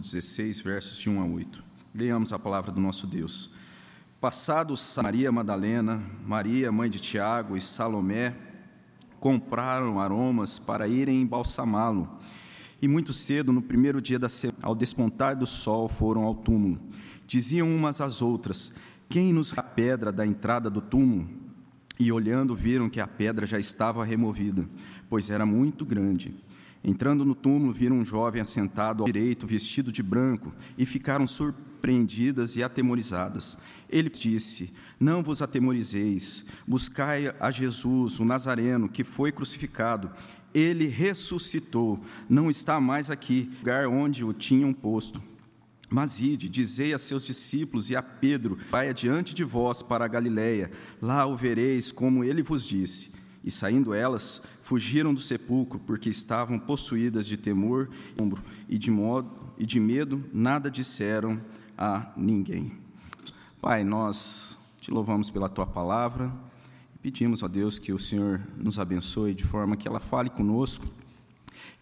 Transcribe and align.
16, 0.00 0.60
versos 0.60 0.98
de 0.98 1.08
1 1.08 1.20
a 1.20 1.24
8. 1.24 1.64
Leamos 1.94 2.32
a 2.32 2.38
palavra 2.38 2.70
do 2.70 2.80
nosso 2.80 3.06
Deus. 3.06 3.50
Passados 4.20 4.96
Maria 5.02 5.30
Madalena, 5.30 6.02
Maria, 6.26 6.72
mãe 6.72 6.88
de 6.90 6.98
Tiago 6.98 7.56
e 7.56 7.60
Salomé, 7.60 8.34
compraram 9.20 10.00
aromas 10.00 10.58
para 10.58 10.88
irem 10.88 11.22
embalsamá-lo. 11.22 12.18
E 12.80 12.88
muito 12.88 13.12
cedo, 13.12 13.52
no 13.52 13.62
primeiro 13.62 14.00
dia 14.00 14.18
da 14.18 14.28
semana, 14.28 14.58
ao 14.62 14.74
despontar 14.74 15.36
do 15.36 15.46
sol, 15.46 15.88
foram 15.88 16.24
ao 16.24 16.34
túmulo. 16.34 16.80
Diziam 17.26 17.74
umas 17.74 18.00
às 18.00 18.22
outras: 18.22 18.74
Quem 19.08 19.32
nos 19.32 19.56
a 19.56 19.62
pedra 19.62 20.12
da 20.12 20.26
entrada 20.26 20.70
do 20.70 20.80
túmulo? 20.80 21.28
E 21.98 22.12
olhando, 22.12 22.54
viram 22.54 22.90
que 22.90 23.00
a 23.00 23.06
pedra 23.06 23.46
já 23.46 23.58
estava 23.58 24.04
removida, 24.04 24.68
pois 25.08 25.30
era 25.30 25.46
muito 25.46 25.84
grande. 25.84 26.34
Entrando 26.86 27.24
no 27.24 27.34
túmulo, 27.34 27.72
viram 27.72 27.96
um 27.96 28.04
jovem 28.04 28.40
assentado 28.40 29.02
ao 29.02 29.06
direito, 29.08 29.44
vestido 29.44 29.90
de 29.90 30.04
branco, 30.04 30.54
e 30.78 30.86
ficaram 30.86 31.26
surpreendidas 31.26 32.54
e 32.54 32.62
atemorizadas. 32.62 33.58
Ele 33.90 34.08
disse: 34.08 34.72
Não 34.98 35.20
vos 35.20 35.42
atemorizeis, 35.42 36.44
buscai 36.64 37.34
a 37.40 37.50
Jesus, 37.50 38.20
o 38.20 38.24
Nazareno, 38.24 38.88
que 38.88 39.02
foi 39.02 39.32
crucificado. 39.32 40.12
Ele 40.54 40.86
ressuscitou, 40.86 42.00
não 42.30 42.48
está 42.48 42.80
mais 42.80 43.10
aqui, 43.10 43.50
lugar 43.58 43.88
onde 43.88 44.24
o 44.24 44.32
tinham 44.32 44.72
posto. 44.72 45.20
Mas 45.90 46.20
ide, 46.20 46.48
dizei 46.48 46.94
a 46.94 46.98
seus 46.98 47.26
discípulos 47.26 47.90
e 47.90 47.96
a 47.96 48.02
Pedro: 48.02 48.56
Vai 48.70 48.88
adiante 48.88 49.34
de 49.34 49.42
vós 49.42 49.82
para 49.82 50.04
a 50.04 50.08
Galiléia, 50.08 50.70
lá 51.02 51.26
o 51.26 51.36
vereis 51.36 51.90
como 51.90 52.22
ele 52.22 52.44
vos 52.44 52.64
disse. 52.64 53.15
E 53.46 53.50
saindo 53.50 53.94
elas, 53.94 54.42
fugiram 54.60 55.14
do 55.14 55.20
sepulcro, 55.20 55.78
porque 55.78 56.10
estavam 56.10 56.58
possuídas 56.58 57.24
de 57.24 57.36
temor 57.36 57.88
e 58.68 58.76
de, 58.76 58.90
modo, 58.90 59.30
e 59.56 59.64
de 59.64 59.78
medo, 59.78 60.24
nada 60.32 60.68
disseram 60.68 61.40
a 61.78 62.12
ninguém. 62.16 62.72
Pai, 63.60 63.84
nós 63.84 64.58
te 64.80 64.90
louvamos 64.90 65.30
pela 65.30 65.48
tua 65.48 65.64
palavra 65.64 66.32
e 66.96 66.98
pedimos 66.98 67.44
a 67.44 67.46
Deus 67.46 67.78
que 67.78 67.92
o 67.92 67.98
Senhor 68.00 68.42
nos 68.56 68.80
abençoe 68.80 69.32
de 69.32 69.44
forma 69.44 69.76
que 69.76 69.86
ela 69.86 70.00
fale 70.00 70.28
conosco, 70.28 70.84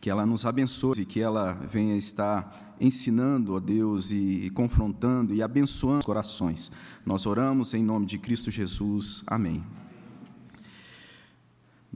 que 0.03 0.11
ela 0.11 0.27
nos 0.27 0.45
abençoe 0.45 1.01
e 1.01 1.07
que 1.07 1.21
ela 1.21 1.55
venha 1.55 1.97
estar 1.97 2.77
ensinando 2.79 3.57
a 3.57 3.61
Deus 3.61 4.11
e, 4.11 4.45
e 4.45 4.51
confrontando 4.51 5.33
e 5.33 5.43
abençoando 5.43 6.01
os 6.01 6.05
corações. 6.05 6.71
Nós 7.07 7.25
oramos 7.25 7.73
em 7.73 7.83
nome 7.83 8.05
de 8.05 8.19
Cristo 8.19 8.51
Jesus. 8.51 9.25
Amém 9.27 9.65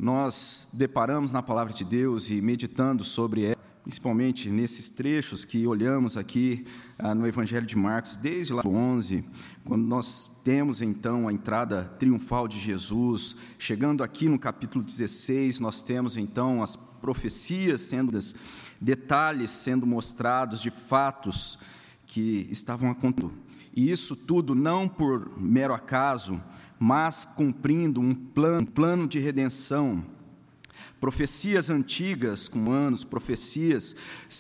nós 0.01 0.69
deparamos 0.73 1.33
na 1.33 1.43
palavra 1.43 1.73
de 1.73 1.85
Deus 1.85 2.31
e 2.31 2.41
meditando 2.41 3.03
sobre 3.03 3.47
ela, 3.47 3.57
principalmente 3.83 4.49
nesses 4.49 4.91
trechos 4.91 5.45
que 5.45 5.67
olhamos 5.67 6.17
aqui 6.17 6.65
ah, 6.97 7.17
no 7.17 7.27
Evangelho 7.27 7.67
de 7.67 7.77
Marcos, 7.77 8.17
desde 8.17 8.53
lá 8.53 8.63
11, 8.65 9.25
quando 9.65 9.83
nós 9.85 10.41
temos 10.45 10.81
então 10.81 11.27
a 11.27 11.33
entrada 11.33 11.83
triunfal 11.99 12.47
de 12.47 12.61
Jesus, 12.61 13.35
chegando 13.59 14.05
aqui 14.05 14.29
no 14.29 14.39
capítulo 14.39 14.85
16, 14.85 15.59
nós 15.59 15.83
temos 15.83 16.17
então 16.17 16.63
as 16.63 16.77
profecias 16.77 17.81
sendo, 17.81 18.17
detalhes 18.81 19.51
sendo 19.51 19.85
mostrados 19.85 20.63
de 20.63 20.71
fatos 20.71 21.59
que 22.07 22.47
estavam 22.53 22.89
acontecendo. 22.89 23.35
E 23.75 23.91
isso 23.91 24.15
tudo 24.15 24.55
não 24.55 24.89
por 24.89 25.37
mero 25.41 25.75
acaso, 25.75 26.41
mas 26.79 27.25
cumprindo 27.25 28.01
um 28.01 28.15
plano, 28.15 28.63
um 28.63 28.67
plano 28.67 29.07
de 29.07 29.19
redenção. 29.19 30.05
Profecias 31.01 31.71
antigas, 31.71 32.49
com 32.49 32.71
anos, 32.71 33.05
profecias 33.05 33.95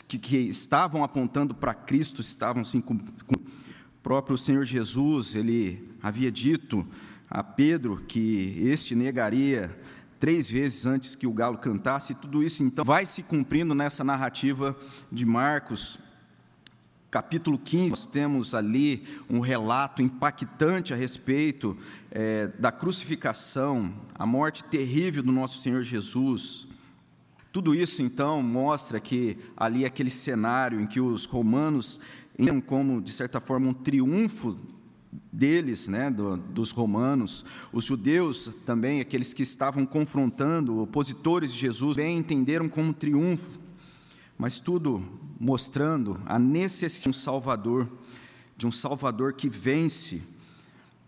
que, 0.08 0.18
que 0.18 0.36
estavam 0.36 1.04
apontando 1.04 1.54
para 1.54 1.74
Cristo, 1.74 2.20
estavam 2.20 2.62
assim, 2.62 2.82
O 2.88 4.02
próprio 4.02 4.36
Senhor 4.36 4.64
Jesus, 4.64 5.34
ele 5.34 5.88
havia 6.02 6.30
dito 6.30 6.86
a 7.30 7.42
Pedro 7.42 8.04
que 8.08 8.56
este 8.64 8.94
negaria 8.94 9.76
três 10.18 10.50
vezes 10.50 10.84
antes 10.84 11.14
que 11.14 11.26
o 11.26 11.32
galo 11.32 11.58
cantasse, 11.58 12.12
e 12.12 12.16
tudo 12.16 12.42
isso 12.42 12.62
então 12.62 12.84
vai 12.84 13.06
se 13.06 13.22
cumprindo 13.22 13.74
nessa 13.74 14.02
narrativa 14.02 14.76
de 15.12 15.24
Marcos, 15.24 15.98
capítulo 17.10 17.58
15, 17.58 17.90
nós 17.90 18.06
temos 18.06 18.54
ali 18.54 19.02
um 19.30 19.40
relato 19.40 20.02
impactante 20.02 20.92
a 20.92 20.96
respeito 20.96 21.76
é, 22.10 22.48
da 22.58 22.70
crucificação, 22.70 23.94
a 24.14 24.26
morte 24.26 24.62
terrível 24.64 25.22
do 25.22 25.32
nosso 25.32 25.58
Senhor 25.58 25.82
Jesus. 25.82 26.68
Tudo 27.50 27.74
isso, 27.74 28.02
então, 28.02 28.42
mostra 28.42 29.00
que 29.00 29.38
ali 29.56 29.86
aquele 29.86 30.10
cenário 30.10 30.80
em 30.80 30.86
que 30.86 31.00
os 31.00 31.24
romanos 31.24 32.00
iam 32.38 32.60
como, 32.60 33.00
de 33.00 33.10
certa 33.10 33.40
forma, 33.40 33.68
um 33.68 33.74
triunfo 33.74 34.56
deles, 35.32 35.88
né, 35.88 36.10
do, 36.10 36.36
dos 36.36 36.70
romanos, 36.70 37.44
os 37.72 37.86
judeus 37.86 38.50
também, 38.66 39.00
aqueles 39.00 39.32
que 39.32 39.42
estavam 39.42 39.86
confrontando, 39.86 40.82
opositores 40.82 41.52
de 41.54 41.58
Jesus, 41.58 41.96
bem 41.96 42.18
entenderam 42.18 42.68
como 42.68 42.92
triunfo, 42.92 43.50
mas 44.38 44.60
tudo 44.60 45.02
mostrando 45.38 46.20
a 46.24 46.38
necessidade 46.38 47.02
de 47.02 47.08
um 47.08 47.12
Salvador, 47.12 47.88
de 48.56 48.66
um 48.66 48.72
Salvador 48.72 49.32
que 49.32 49.48
vence, 49.48 50.22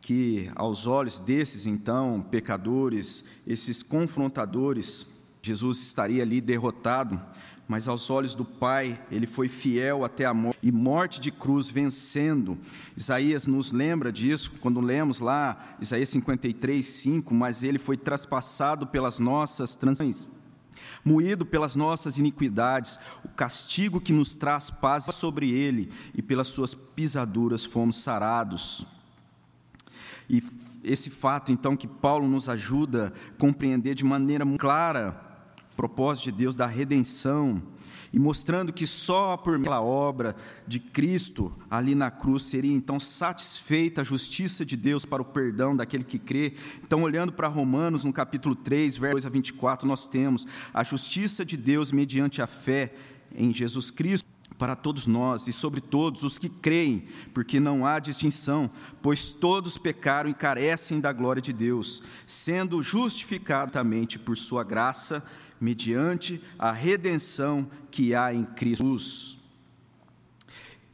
que 0.01 0.51
aos 0.57 0.87
olhos 0.87 1.21
desses 1.21 1.65
então 1.65 2.21
pecadores, 2.21 3.25
esses 3.47 3.83
confrontadores, 3.83 5.07
Jesus 5.41 5.81
estaria 5.81 6.23
ali 6.23 6.41
derrotado, 6.41 7.21
mas 7.69 7.87
aos 7.87 8.11
olhos 8.11 8.35
do 8.35 8.45
Pai, 8.45 9.01
ele 9.13 9.29
foi 9.29 9.49
fiel 9.49 10.05
até 10.05 10.25
a 10.25 10.35
morte 10.35 10.59
e 10.61 10.73
morte 10.73 11.21
de 11.21 11.31
cruz 11.31 11.71
vencendo. 11.71 12.59
Isaías 12.97 13.47
nos 13.47 13.71
lembra 13.71 14.11
disso 14.11 14.55
quando 14.61 14.81
lemos 14.81 15.21
lá 15.21 15.77
Isaías 15.81 16.09
53, 16.09 16.85
5, 16.85 17.33
mas 17.33 17.63
ele 17.63 17.79
foi 17.79 17.97
traspassado 17.97 18.89
pelas 18.89 19.21
nossas 19.21 19.77
transgressões 19.77 20.40
moído 21.05 21.45
pelas 21.47 21.75
nossas 21.75 22.19
iniquidades, 22.19 22.99
o 23.25 23.29
castigo 23.29 24.01
que 24.01 24.13
nos 24.13 24.35
traz 24.35 24.71
paz 24.71 25.07
sobre 25.13 25.51
ele, 25.51 25.91
e 26.15 26.23
pelas 26.23 26.49
suas 26.49 26.75
pisaduras 26.75 27.65
fomos 27.65 27.97
sarados. 27.97 28.87
E 30.29 30.43
esse 30.85 31.11
fato, 31.11 31.51
então, 31.51 31.77
que 31.77 31.89
Paulo 31.89 32.29
nos 32.29 32.49
ajuda 32.49 33.13
a 33.35 33.39
compreender 33.39 33.95
de 33.95 34.05
maneira 34.05 34.47
clara 34.57 35.21
o 35.73 35.77
propósito 35.77 36.27
de 36.27 36.39
Deus 36.39 36.57
da 36.57 36.67
redenção, 36.67 37.63
e 38.13 38.19
mostrando 38.19 38.73
que 38.73 38.87
só 38.87 39.37
por 39.37 39.59
pela 39.61 39.81
obra 39.81 40.35
de 40.67 40.81
Cristo 40.81 41.53
ali 41.71 41.95
na 41.95 42.11
cruz 42.11 42.43
seria 42.45 42.73
então 42.73 42.99
satisfeita 42.99 44.01
a 44.01 44.05
justiça 44.05 44.65
de 44.65 44.77
Deus 44.77 45.05
para 45.05 45.23
o 45.23 45.25
perdão 45.25 45.77
daquele 45.77 46.05
que 46.05 46.19
crê. 46.19 46.55
Então, 46.83 47.03
olhando 47.03 47.33
para 47.33 47.49
Romanos, 47.49 48.05
no 48.05 48.13
capítulo 48.13 48.57
3, 48.57 48.97
versos 48.97 49.23
2 49.23 49.27
a 49.27 49.31
24, 49.31 49.89
nós 49.89 50.07
temos 50.07 50.47
a 50.73 50.83
justiça 50.83 51.45
de 51.45 51.57
Deus 51.57 51.93
mediante 51.93 52.41
a 52.43 52.47
fé 52.47 52.93
em 53.35 53.53
Jesus 53.53 53.91
Cristo 53.91 54.30
para 54.61 54.77
todos 54.77 55.07
nós 55.07 55.49
e 55.49 55.55
sobre 55.55 55.81
todos 55.81 56.23
os 56.23 56.37
que 56.37 56.51
creem, 56.51 57.09
porque 57.33 57.59
não 57.59 57.87
há 57.87 57.99
distinção, 57.99 58.71
pois 59.01 59.33
todos 59.33 59.79
pecaram 59.79 60.29
e 60.29 60.35
carecem 60.35 61.01
da 61.01 61.15
glória 61.15 61.41
de 61.41 61.51
Deus, 61.51 62.03
sendo 62.27 62.83
justificados 62.83 63.73
por 64.23 64.37
sua 64.37 64.63
graça 64.63 65.25
mediante 65.59 66.43
a 66.59 66.73
redenção 66.73 67.67
que 67.91 68.15
há 68.15 68.35
em 68.35 68.45
Cristo 68.45 68.85
Jesus. 68.85 69.39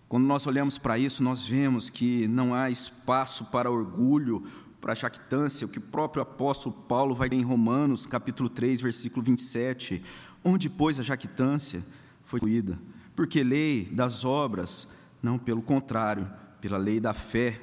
Quando 0.09 0.26
nós 0.26 0.47
olhamos 0.47 0.78
para 0.78 0.97
isso, 0.97 1.25
nós 1.25 1.44
vemos 1.44 1.91
que 1.91 2.28
não 2.28 2.55
há 2.55 2.71
espaço 2.71 3.47
para 3.47 3.69
orgulho, 3.69 4.47
para 4.81 4.94
jactância, 4.94 5.66
o 5.66 5.69
que 5.69 5.78
o 5.78 5.82
próprio 5.82 6.22
apóstolo 6.22 6.72
Paulo 6.88 7.16
vai 7.16 7.28
em 7.32 7.43
Romanos, 7.43 8.06
capítulo 8.06 8.49
3, 8.49 8.81
versículo 8.81 9.25
27, 9.25 10.05
onde, 10.44 10.71
pois, 10.71 11.00
a 11.00 11.03
jactância 11.03 11.84
foi 12.25 12.38
incluída, 12.38 12.78
porque 13.16 13.43
lei 13.43 13.88
das 13.91 14.25
obras, 14.25 14.88
não 15.22 15.38
pelo 15.38 15.62
contrário, 15.62 16.31
pela 16.61 16.76
lei 16.76 17.00
da 17.00 17.14
fé. 17.14 17.58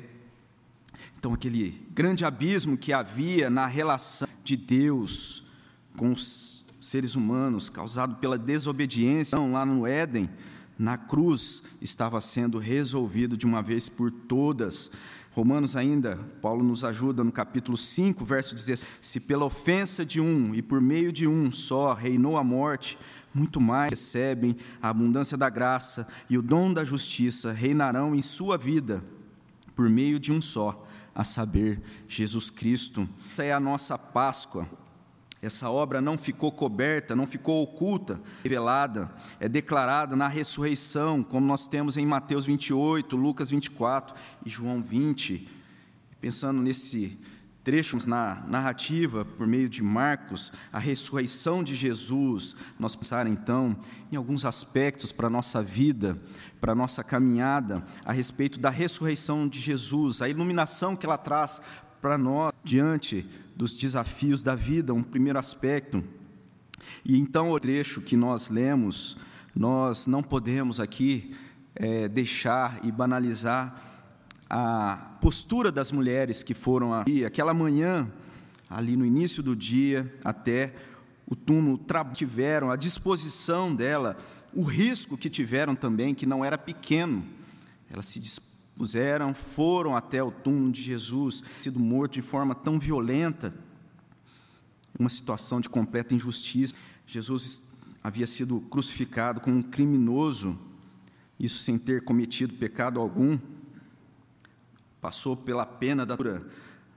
Então, 1.17 1.31
aquele 1.31 1.87
grande 1.91 2.25
abismo 2.25 2.75
que 2.75 2.91
havia 2.91 3.49
na 3.49 3.67
relação 3.67 4.27
de 4.43 4.57
Deus 4.57 5.45
com 5.95 6.11
os 6.11 6.65
seres 6.81 7.15
humanos, 7.15 7.69
causado 7.69 8.15
pela 8.15 8.37
desobediência 8.37 9.39
lá 9.39 9.65
no 9.65 9.85
Éden, 9.87 10.29
na 10.77 10.97
cruz, 10.97 11.63
estava 11.79 12.19
sendo 12.19 12.57
resolvido 12.57 13.37
de 13.37 13.45
uma 13.45 13.61
vez 13.61 13.87
por 13.87 14.11
todas. 14.11 14.91
Romanos 15.31 15.75
ainda, 15.75 16.17
Paulo 16.41 16.63
nos 16.63 16.83
ajuda 16.83 17.23
no 17.23 17.31
capítulo 17.31 17.77
5, 17.77 18.25
verso 18.25 18.55
16: 18.55 18.85
Se 18.99 19.19
pela 19.19 19.45
ofensa 19.45 20.03
de 20.03 20.19
um 20.19 20.53
e 20.53 20.61
por 20.61 20.81
meio 20.81 21.13
de 21.13 21.27
um 21.27 21.51
só 21.51 21.93
reinou 21.93 22.37
a 22.37 22.43
morte, 22.43 22.97
muito 23.33 23.59
mais 23.59 23.89
recebem 23.89 24.55
a 24.81 24.89
abundância 24.89 25.37
da 25.37 25.49
graça 25.49 26.07
e 26.29 26.37
o 26.37 26.41
dom 26.41 26.73
da 26.73 26.85
justiça 26.85 27.51
reinarão 27.51 28.13
em 28.13 28.21
sua 28.21 28.57
vida 28.57 29.03
por 29.75 29.89
meio 29.89 30.19
de 30.19 30.31
um 30.31 30.39
só, 30.39 30.87
a 31.15 31.23
saber, 31.23 31.81
Jesus 32.07 32.49
Cristo. 32.49 33.07
Esta 33.31 33.43
é 33.43 33.51
a 33.51 33.59
nossa 33.59 33.97
Páscoa 33.97 34.67
Essa 35.41 35.69
obra 35.69 35.99
não 35.99 36.17
ficou 36.17 36.51
coberta, 36.51 37.15
não 37.15 37.27
ficou 37.27 37.61
oculta, 37.61 38.21
revelada, 38.43 39.11
é 39.39 39.49
declarada 39.49 40.15
na 40.15 40.27
ressurreição, 40.27 41.21
como 41.21 41.45
nós 41.45 41.67
temos 41.67 41.97
em 41.97 42.05
Mateus 42.05 42.45
28, 42.45 43.17
Lucas 43.17 43.49
24 43.49 44.15
e 44.45 44.49
João 44.49 44.81
20. 44.81 45.49
Pensando 46.21 46.61
nesse 46.61 47.19
trecho 47.63 47.97
na 48.07 48.43
narrativa 48.47 49.23
por 49.23 49.47
meio 49.47 49.69
de 49.69 49.81
Marcos, 49.81 50.51
a 50.71 50.79
ressurreição 50.79 51.63
de 51.63 51.75
Jesus, 51.75 52.55
nós 52.77 52.95
pensar 52.95 53.25
então 53.25 53.75
em 54.11 54.15
alguns 54.17 54.43
aspectos 54.43 55.11
para 55.11 55.27
a 55.27 55.29
nossa 55.29 55.63
vida, 55.63 56.17
para 56.59 56.73
a 56.73 56.75
nossa 56.75 57.03
caminhada, 57.03 57.85
a 58.03 58.11
respeito 58.11 58.59
da 58.59 58.69
ressurreição 58.69 59.47
de 59.47 59.59
Jesus, 59.59 60.21
a 60.21 60.27
iluminação 60.27 60.95
que 60.95 61.05
ela 61.05 61.17
traz 61.17 61.61
para 62.01 62.17
nós 62.17 62.51
diante 62.63 63.25
dos 63.55 63.77
desafios 63.77 64.43
da 64.43 64.55
vida, 64.55 64.93
um 64.93 65.03
primeiro 65.03 65.39
aspecto. 65.39 66.03
E 67.05 67.17
então, 67.17 67.49
o 67.49 67.59
trecho 67.59 68.01
que 68.01 68.17
nós 68.17 68.49
lemos, 68.49 69.17
nós 69.55 70.05
não 70.05 70.21
podemos 70.21 70.81
aqui 70.81 71.33
é, 71.75 72.09
deixar 72.09 72.79
e 72.83 72.91
banalizar 72.91 73.92
a 74.55 75.17
postura 75.19 75.71
das 75.71 75.91
mulheres 75.91 76.43
que 76.43 76.53
foram 76.53 76.93
ali, 76.93 77.25
aquela 77.25 77.55
manhã, 77.55 78.07
ali 78.69 78.95
no 78.95 79.03
início 79.03 79.41
do 79.41 79.55
dia, 79.55 80.13
até 80.23 80.75
o 81.25 81.35
túmulo, 81.35 81.83
tiveram 82.13 82.69
a 82.69 82.75
disposição 82.75 83.73
dela, 83.75 84.15
o 84.53 84.61
risco 84.61 85.17
que 85.17 85.27
tiveram 85.27 85.75
também, 85.75 86.13
que 86.13 86.27
não 86.27 86.45
era 86.45 86.55
pequeno. 86.55 87.25
Elas 87.89 88.05
se 88.05 88.39
puseram, 88.75 89.33
foram 89.33 89.95
até 89.95 90.21
o 90.21 90.29
túmulo 90.29 90.71
de 90.71 90.83
Jesus, 90.83 91.43
sido 91.63 91.79
morto 91.79 92.13
de 92.13 92.21
forma 92.21 92.53
tão 92.53 92.77
violenta, 92.77 93.51
uma 94.99 95.09
situação 95.09 95.59
de 95.59 95.67
completa 95.67 96.13
injustiça. 96.13 96.75
Jesus 97.07 97.73
havia 98.03 98.27
sido 98.27 98.61
crucificado 98.69 99.41
como 99.41 99.57
um 99.57 99.63
criminoso, 99.63 100.55
isso 101.39 101.57
sem 101.57 101.79
ter 101.79 102.03
cometido 102.03 102.53
pecado 102.53 102.99
algum. 102.99 103.39
Passou 105.03 105.35
pela 105.35 105.65
pena 105.65 106.05
da 106.05 106.17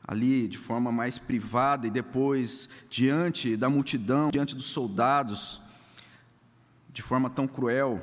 ali 0.06 0.46
de 0.46 0.56
forma 0.56 0.92
mais 0.92 1.18
privada 1.18 1.88
e 1.88 1.90
depois 1.90 2.68
diante 2.88 3.56
da 3.56 3.68
multidão, 3.68 4.30
diante 4.30 4.54
dos 4.54 4.66
soldados, 4.66 5.60
de 6.92 7.02
forma 7.02 7.28
tão 7.28 7.48
cruel. 7.48 8.00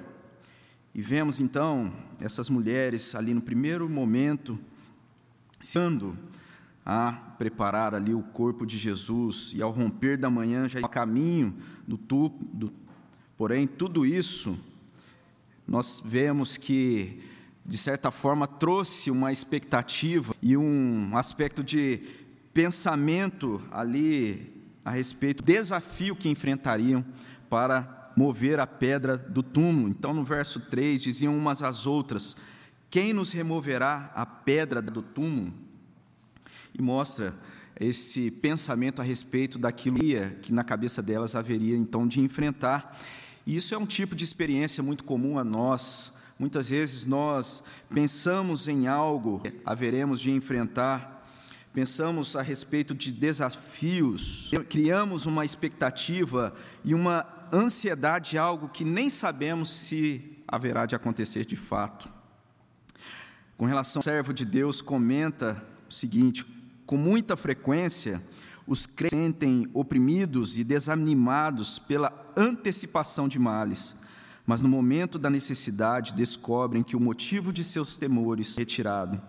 E 0.94 1.02
vemos 1.02 1.40
então 1.40 1.94
essas 2.20 2.50
mulheres 2.50 3.16
ali 3.16 3.34
no 3.34 3.42
primeiro 3.42 3.88
momento, 3.88 4.60
sendo 5.62 6.18
a 6.86 7.14
preparar 7.38 7.96
ali 7.96 8.14
o 8.14 8.22
corpo 8.22 8.66
de 8.66 8.78
Jesus, 8.78 9.54
e 9.56 9.62
ao 9.62 9.72
romper 9.72 10.18
da 10.18 10.30
manhã 10.30 10.68
já 10.68 10.80
a 10.80 10.90
caminho 10.90 11.56
do 11.88 11.98
tubo. 11.98 12.74
Porém, 13.38 13.66
tudo 13.66 14.06
isso, 14.06 14.60
nós 15.66 16.04
vemos 16.06 16.58
que, 16.58 17.24
de 17.66 17.78
certa 17.78 18.12
forma, 18.12 18.46
trouxe 18.46 19.10
uma 19.10 19.32
expectativa 19.32 20.36
e 20.42 20.58
um 20.58 21.16
aspecto 21.16 21.64
de 21.64 22.02
pensamento 22.54 23.62
ali 23.72 24.52
a 24.84 24.92
respeito 24.92 25.42
do 25.42 25.46
desafio 25.46 26.16
que 26.16 26.30
enfrentariam 26.30 27.06
para 27.50 28.12
mover 28.16 28.60
a 28.60 28.68
pedra 28.68 29.18
do 29.18 29.42
túmulo. 29.42 29.90
Então, 29.90 30.14
no 30.14 30.24
verso 30.24 30.60
3, 30.60 31.02
diziam 31.02 31.38
umas 31.38 31.64
às 31.64 31.86
outras: 31.86 32.36
Quem 32.90 33.14
nos 33.14 33.32
removerá 33.32 34.12
a 34.14 34.26
pedra 34.26 34.82
do 34.82 35.02
túmulo? 35.02 35.54
E 36.74 36.82
mostra 36.82 37.34
esse 37.80 38.30
pensamento 38.30 39.02
a 39.02 39.06
respeito 39.06 39.58
daquilo 39.58 40.00
que 40.42 40.52
na 40.52 40.64
cabeça 40.64 41.02
delas 41.02 41.36
haveria 41.36 41.76
então 41.76 42.08
de 42.08 42.20
enfrentar. 42.20 42.98
E 43.46 43.56
isso 43.56 43.74
é 43.74 43.78
um 43.78 43.86
tipo 43.86 44.16
de 44.16 44.24
experiência 44.24 44.84
muito 44.84 45.04
comum 45.04 45.38
a 45.38 45.44
nós. 45.44 46.18
Muitas 46.38 46.70
vezes 46.70 47.06
nós 47.06 47.64
pensamos 47.94 48.68
em 48.68 48.88
algo 48.88 49.40
que 49.40 49.54
haveremos 49.66 50.20
de 50.20 50.32
enfrentar. 50.32 51.28
Pensamos 51.74 52.36
a 52.36 52.42
respeito 52.42 52.94
de 52.94 53.12
desafios, 53.12 54.52
criamos 54.70 55.26
uma 55.26 55.44
expectativa 55.44 56.54
e 56.84 56.94
uma 56.94 57.26
ansiedade, 57.52 58.38
algo 58.38 58.70
que 58.70 58.84
nem 58.84 59.10
sabemos 59.10 59.70
se 59.70 60.44
haverá 60.48 60.86
de 60.86 60.96
acontecer 60.96 61.46
de 61.46 61.56
fato. 61.56 62.10
Com 63.58 63.66
relação 63.66 64.00
ao 64.00 64.04
servo 64.04 64.34
de 64.34 64.46
Deus, 64.46 64.82
comenta 64.82 65.64
o 65.90 65.94
seguinte: 65.94 66.46
com 66.86 66.98
muita 66.98 67.36
frequência, 67.38 68.22
os 68.68 68.86
crentes 68.86 69.18
sentem 69.18 69.68
oprimidos 69.74 70.58
e 70.58 70.64
desanimados 70.64 71.80
pela 71.80 72.14
antecipação 72.36 73.28
de 73.28 73.40
males, 73.40 73.96
mas 74.46 74.62
no 74.62 74.70
momento 74.70 75.18
da 75.18 75.30
necessidade 75.30 76.14
descobrem 76.14 76.84
que 76.84 76.96
o 76.96 77.00
motivo 77.00 77.54
de 77.54 77.64
seus 77.64 77.98
temores 77.98 78.56
é 78.58 78.60
retirado 78.60 79.22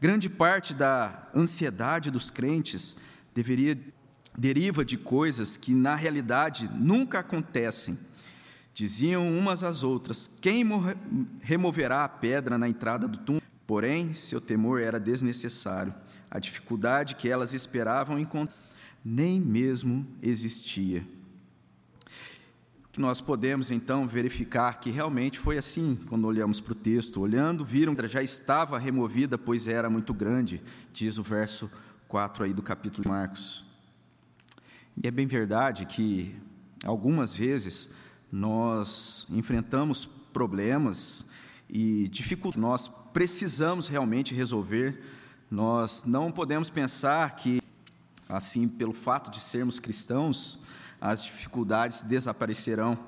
Grande 0.00 0.30
parte 0.30 0.74
da 0.74 1.28
ansiedade 1.34 2.08
dos 2.08 2.30
crentes 2.30 2.94
deveria 3.34 3.76
deriva 4.36 4.84
de 4.84 4.96
coisas 4.96 5.56
que 5.56 5.74
na 5.74 5.96
realidade 5.96 6.70
nunca 6.72 7.18
acontecem. 7.18 7.98
Diziam 8.72 9.28
umas 9.36 9.64
às 9.64 9.82
outras: 9.82 10.30
Quem 10.40 10.64
removerá 11.40 12.04
a 12.04 12.08
pedra 12.08 12.56
na 12.56 12.68
entrada 12.68 13.08
do 13.08 13.18
túmulo? 13.18 13.44
Porém, 13.66 14.14
seu 14.14 14.40
temor 14.40 14.80
era 14.80 15.00
desnecessário. 15.00 15.92
A 16.30 16.38
dificuldade 16.38 17.16
que 17.16 17.28
elas 17.28 17.52
esperavam 17.52 18.20
encontrar 18.20 18.54
nem 19.04 19.40
mesmo 19.40 20.06
existia 20.22 21.04
nós 22.98 23.20
podemos 23.20 23.70
então 23.70 24.08
verificar 24.08 24.80
que 24.80 24.90
realmente 24.90 25.38
foi 25.38 25.56
assim 25.56 25.96
quando 26.08 26.26
olhamos 26.26 26.60
para 26.60 26.72
o 26.72 26.74
texto. 26.74 27.20
Olhando, 27.20 27.64
viram 27.64 27.94
que 27.94 28.08
já 28.08 28.22
estava 28.22 28.78
removida, 28.78 29.38
pois 29.38 29.68
era 29.68 29.88
muito 29.88 30.12
grande, 30.12 30.60
diz 30.92 31.16
o 31.16 31.22
verso 31.22 31.70
4 32.08 32.44
aí 32.44 32.52
do 32.52 32.62
capítulo 32.62 33.04
de 33.04 33.08
Marcos. 33.08 33.64
E 35.00 35.06
é 35.06 35.10
bem 35.12 35.26
verdade 35.26 35.86
que 35.86 36.34
algumas 36.84 37.36
vezes 37.36 37.90
nós 38.32 39.26
enfrentamos 39.30 40.04
problemas 40.04 41.26
e 41.70 42.08
dificuldades, 42.08 42.60
nós 42.60 42.88
precisamos 43.12 43.86
realmente 43.86 44.34
resolver. 44.34 45.00
Nós 45.50 46.04
não 46.04 46.32
podemos 46.32 46.68
pensar 46.68 47.36
que, 47.36 47.62
assim, 48.28 48.66
pelo 48.66 48.92
fato 48.92 49.30
de 49.30 49.38
sermos 49.38 49.78
cristãos, 49.78 50.58
as 51.00 51.24
dificuldades 51.24 52.02
desaparecerão. 52.02 52.98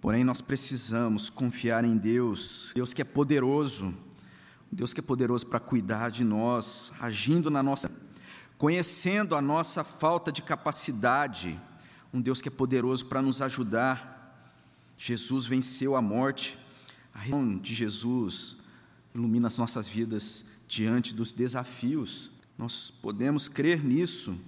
Porém, 0.00 0.24
nós 0.24 0.40
precisamos 0.40 1.30
confiar 1.30 1.84
em 1.84 1.96
Deus, 1.96 2.72
Deus 2.74 2.92
que 2.92 3.02
é 3.02 3.04
poderoso, 3.04 3.94
Deus 4.70 4.92
que 4.92 5.00
é 5.00 5.02
poderoso 5.02 5.46
para 5.46 5.60
cuidar 5.60 6.10
de 6.10 6.24
nós, 6.24 6.92
agindo 7.00 7.50
na 7.50 7.62
nossa, 7.62 7.90
conhecendo 8.58 9.34
a 9.34 9.40
nossa 9.40 9.82
falta 9.82 10.30
de 10.30 10.42
capacidade, 10.42 11.58
um 12.12 12.20
Deus 12.20 12.40
que 12.40 12.48
é 12.48 12.52
poderoso 12.52 13.06
para 13.06 13.22
nos 13.22 13.40
ajudar. 13.42 14.14
Jesus 14.96 15.46
venceu 15.46 15.96
a 15.96 16.02
morte, 16.02 16.58
a 17.14 17.18
reunião 17.18 17.58
de 17.58 17.74
Jesus 17.74 18.58
ilumina 19.14 19.48
as 19.48 19.56
nossas 19.56 19.88
vidas 19.88 20.46
diante 20.68 21.14
dos 21.14 21.32
desafios. 21.32 22.30
Nós 22.58 22.90
podemos 22.90 23.48
crer 23.48 23.82
nisso. 23.82 24.38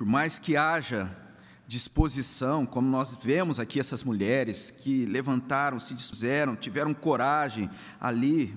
Por 0.00 0.06
mais 0.06 0.38
que 0.38 0.56
haja 0.56 1.14
disposição, 1.66 2.64
como 2.64 2.88
nós 2.88 3.18
vemos 3.22 3.60
aqui 3.60 3.78
essas 3.78 4.02
mulheres 4.02 4.70
que 4.70 5.04
levantaram, 5.04 5.78
se 5.78 5.92
dispuseram, 5.92 6.56
tiveram 6.56 6.94
coragem 6.94 7.68
ali, 8.00 8.56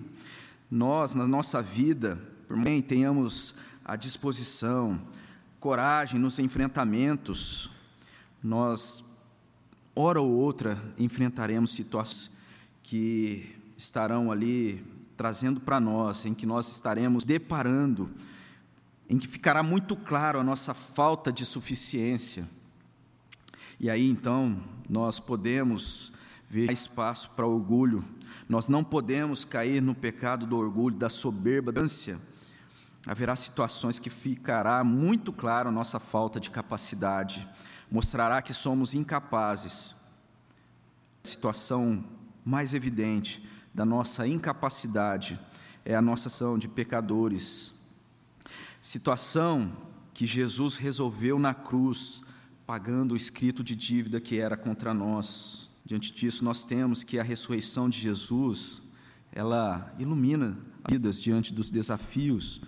nós, 0.71 1.13
na 1.13 1.27
nossa 1.27 1.61
vida, 1.61 2.17
por 2.47 2.55
que 2.55 2.81
tenhamos 2.81 3.55
a 3.83 3.97
disposição, 3.97 5.05
coragem 5.59 6.17
nos 6.17 6.39
enfrentamentos, 6.39 7.71
nós, 8.41 9.03
hora 9.93 10.21
ou 10.21 10.31
outra, 10.31 10.81
enfrentaremos 10.97 11.71
situações 11.71 12.37
que 12.81 13.53
estarão 13.75 14.31
ali 14.31 14.81
trazendo 15.17 15.59
para 15.59 15.77
nós, 15.77 16.25
em 16.25 16.33
que 16.33 16.45
nós 16.45 16.73
estaremos 16.73 17.25
deparando 17.25 18.09
em 19.13 19.17
que 19.19 19.27
ficará 19.27 19.61
muito 19.61 19.95
claro 19.95 20.39
a 20.39 20.43
nossa 20.43 20.73
falta 20.73 21.31
de 21.31 21.45
suficiência. 21.45 22.49
E 23.79 23.87
aí 23.87 24.09
então 24.09 24.59
nós 24.89 25.19
podemos 25.19 26.13
ver 26.49 26.71
espaço 26.71 27.29
para 27.35 27.45
orgulho. 27.45 28.03
Nós 28.49 28.67
não 28.67 28.83
podemos 28.83 29.45
cair 29.45 29.83
no 29.83 29.93
pecado 29.93 30.47
do 30.47 30.57
orgulho, 30.57 30.95
da 30.95 31.11
soberba, 31.11 31.71
da 31.71 31.81
ânsia. 31.81 32.19
Haverá 33.05 33.35
situações 33.35 33.99
que 33.99 34.09
ficará 34.09 34.83
muito 34.83 35.31
claro 35.31 35.69
a 35.69 35.71
nossa 35.71 35.99
falta 35.99 36.39
de 36.39 36.49
capacidade, 36.49 37.47
mostrará 37.91 38.41
que 38.41 38.51
somos 38.51 38.95
incapazes. 38.95 39.93
A 41.23 41.27
situação 41.27 42.03
mais 42.43 42.73
evidente 42.73 43.47
da 43.71 43.85
nossa 43.85 44.25
incapacidade 44.25 45.39
é 45.85 45.93
a 45.93 46.01
nossa 46.01 46.29
ação 46.29 46.57
de 46.57 46.67
pecadores, 46.67 47.82
situação 48.83 49.71
que 50.13 50.27
Jesus 50.27 50.75
resolveu 50.75 51.39
na 51.39 51.53
cruz, 51.53 52.21
pagando 52.67 53.13
o 53.13 53.17
escrito 53.17 53.63
de 53.63 53.75
dívida 53.77 54.19
que 54.19 54.37
era 54.37 54.57
contra 54.57 54.93
nós. 54.93 55.69
Diante 55.85 56.11
disso, 56.13 56.43
nós 56.43 56.65
temos 56.65 57.01
que 57.01 57.17
a 57.17 57.23
ressurreição 57.23 57.89
de 57.89 57.97
Jesus, 57.97 58.81
ela 59.31 59.95
ilumina 59.97 60.57
vidas 60.89 61.21
diante 61.21 61.53
dos 61.53 61.71
desafios, 61.71 62.61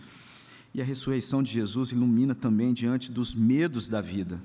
e 0.74 0.82
a 0.82 0.86
ressurreição 0.86 1.44
de 1.44 1.52
Jesus 1.52 1.92
ilumina 1.92 2.34
também 2.34 2.74
diante 2.74 3.12
dos 3.12 3.36
medos 3.36 3.90
da 3.90 4.00
vida. 4.00 4.42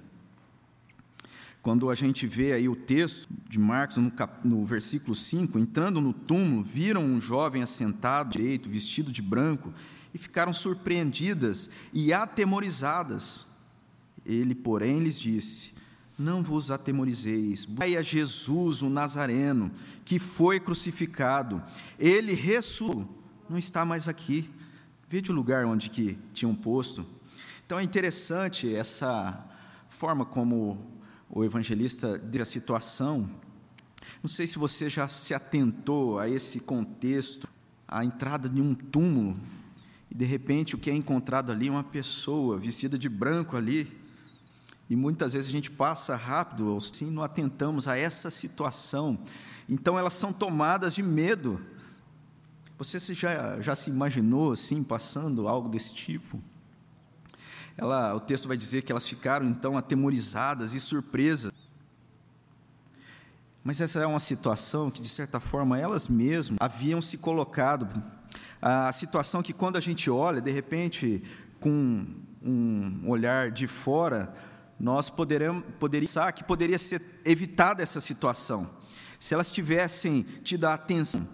Quando 1.63 1.89
a 1.89 1.95
gente 1.95 2.27
vê 2.27 2.53
aí 2.53 2.69
o 2.69 2.75
texto 2.75 3.29
de 3.49 3.61
Marcos, 3.61 3.99
no, 3.99 4.11
cap, 4.11 4.47
no 4.47 4.65
versículo 4.65 5.15
5, 5.15 5.59
entrando 5.59 6.01
no 6.01 6.13
túmulo, 6.13 6.65
viram 6.65 7.05
um 7.05 7.21
jovem 7.21 7.63
assentado 7.63 8.31
direito, 8.31 8.69
vestido 8.69 9.13
de 9.13 9.23
branco, 9.23 9.73
e 10.13 10.19
ficaram 10.19 10.53
surpreendidas 10.53 11.71
e 11.93 12.13
atemorizadas. 12.13 13.47
Ele, 14.25 14.55
porém, 14.55 15.01
lhes 15.01 15.21
disse: 15.21 15.75
Não 16.19 16.43
vos 16.43 16.71
atemorizeis, 16.71 17.65
vai 17.65 17.97
a 17.97 18.03
Jesus, 18.03 18.83
o 18.83 18.91
Nazareno, 18.91 19.71
que 20.05 20.19
foi 20.19 20.61
crucificado. 20.61 21.63
Ele 21.99 22.35
ressuscitou, 22.35 23.09
não 23.49 23.59
está 23.59 23.85
mais 23.85 24.09
aqui. 24.09 24.51
Veja 25.09 25.33
o 25.33 25.35
lugar 25.35 25.65
onde 25.65 25.91
que 25.91 26.17
tinham 26.33 26.55
posto. 26.55 27.05
Então 27.67 27.79
é 27.79 27.83
interessante 27.83 28.73
essa 28.73 29.45
forma 29.89 30.25
como 30.25 30.79
o 31.29 31.45
evangelista 31.45 32.19
diz 32.19 32.43
a 32.43 32.45
situação. 32.45 33.29
Não 34.23 34.29
sei 34.29 34.47
se 34.47 34.59
você 34.59 34.91
já 34.91 35.07
se 35.09 35.33
atentou 35.33 36.19
a 36.19 36.29
esse 36.29 36.61
contexto, 36.61 37.49
a 37.87 38.05
entrada 38.05 38.49
de 38.49 38.61
um 38.61 38.75
túmulo, 38.75 39.37
e 40.11 40.15
de 40.15 40.25
repente 40.25 40.75
o 40.75 40.79
que 40.79 40.91
é 40.91 40.95
encontrado 40.95 41.53
ali 41.53 41.69
é 41.69 41.71
uma 41.71 41.85
pessoa 41.85 42.59
vestida 42.59 42.99
de 42.99 43.09
branco 43.09 43.57
ali, 43.57 44.01
e 44.89 44.97
muitas 44.97 45.35
vezes 45.35 45.49
a 45.49 45.53
gente 45.53 45.71
passa 45.71 46.17
rápido, 46.17 46.67
ou 46.67 46.81
sim, 46.81 47.13
não 47.13 47.23
atentamos 47.23 47.87
a 47.87 47.97
essa 47.97 48.29
situação. 48.29 49.17
Então 49.69 49.97
elas 49.97 50.15
são 50.15 50.33
tomadas 50.33 50.97
de 50.97 51.03
medo. 51.03 51.65
Você 52.77 52.99
já, 53.15 53.61
já 53.61 53.77
se 53.77 53.89
imaginou 53.89 54.51
assim, 54.51 54.83
passando 54.83 55.47
algo 55.47 55.69
desse 55.69 55.95
tipo? 55.95 56.43
Ela, 57.77 58.15
o 58.17 58.21
texto 58.21 58.49
vai 58.49 58.57
dizer 58.57 58.83
que 58.83 58.91
elas 58.91 59.07
ficaram 59.07 59.47
então 59.47 59.79
atemorizadas 59.79 60.75
e 60.75 60.81
surpresas. 60.81 61.53
Mas 63.63 63.81
essa 63.81 64.01
é 64.01 64.07
uma 64.07 64.19
situação 64.19 64.91
que, 64.91 65.01
de 65.01 65.09
certa 65.09 65.39
forma, 65.39 65.79
elas 65.79 66.09
mesmas 66.09 66.59
haviam 66.61 67.01
se 67.01 67.17
colocado. 67.17 68.03
A 68.61 68.93
situação 68.93 69.43
que, 69.43 69.53
quando 69.53 69.77
a 69.77 69.81
gente 69.81 70.11
olha, 70.11 70.41
de 70.41 70.51
repente, 70.51 71.23
com 71.59 72.07
um 72.43 73.09
olhar 73.09 73.51
de 73.51 73.67
fora, 73.67 74.35
nós 74.79 75.11
poderíamos, 75.11 75.65
poderíamos 75.79 76.11
pensar 76.11 76.33
que 76.33 76.45
poderia 76.45 76.79
ser 76.79 77.03
evitada 77.25 77.83
essa 77.83 78.01
situação. 78.01 78.69
Se 79.19 79.35
elas 79.35 79.51
tivessem 79.51 80.23
tido 80.43 80.65
a 80.65 80.75
atenção 80.75 81.27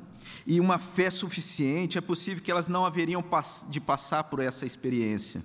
e 0.46 0.60
uma 0.60 0.78
fé 0.78 1.10
suficiente, 1.10 1.98
é 1.98 2.00
possível 2.00 2.42
que 2.42 2.50
elas 2.50 2.68
não 2.68 2.84
haveriam 2.84 3.24
de 3.70 3.80
passar 3.80 4.24
por 4.24 4.40
essa 4.40 4.66
experiência. 4.66 5.42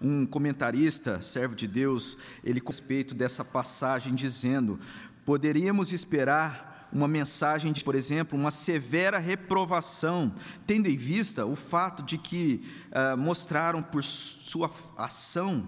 Um 0.00 0.24
comentarista, 0.24 1.20
servo 1.20 1.54
de 1.54 1.66
Deus, 1.66 2.18
ele 2.44 2.60
com 2.60 2.70
respeito 2.70 3.14
dessa 3.14 3.44
passagem 3.44 4.14
dizendo: 4.14 4.78
poderíamos 5.24 5.92
esperar 5.92 6.68
uma 6.92 7.08
mensagem 7.08 7.72
de, 7.72 7.84
por 7.84 7.94
exemplo, 7.94 8.38
uma 8.38 8.50
severa 8.50 9.18
reprovação, 9.18 10.32
tendo 10.66 10.88
em 10.88 10.96
vista 10.96 11.44
o 11.44 11.54
fato 11.54 12.02
de 12.02 12.16
que 12.18 12.62
uh, 12.90 13.16
mostraram 13.16 13.82
por 13.82 14.02
sua 14.02 14.70
ação 14.96 15.66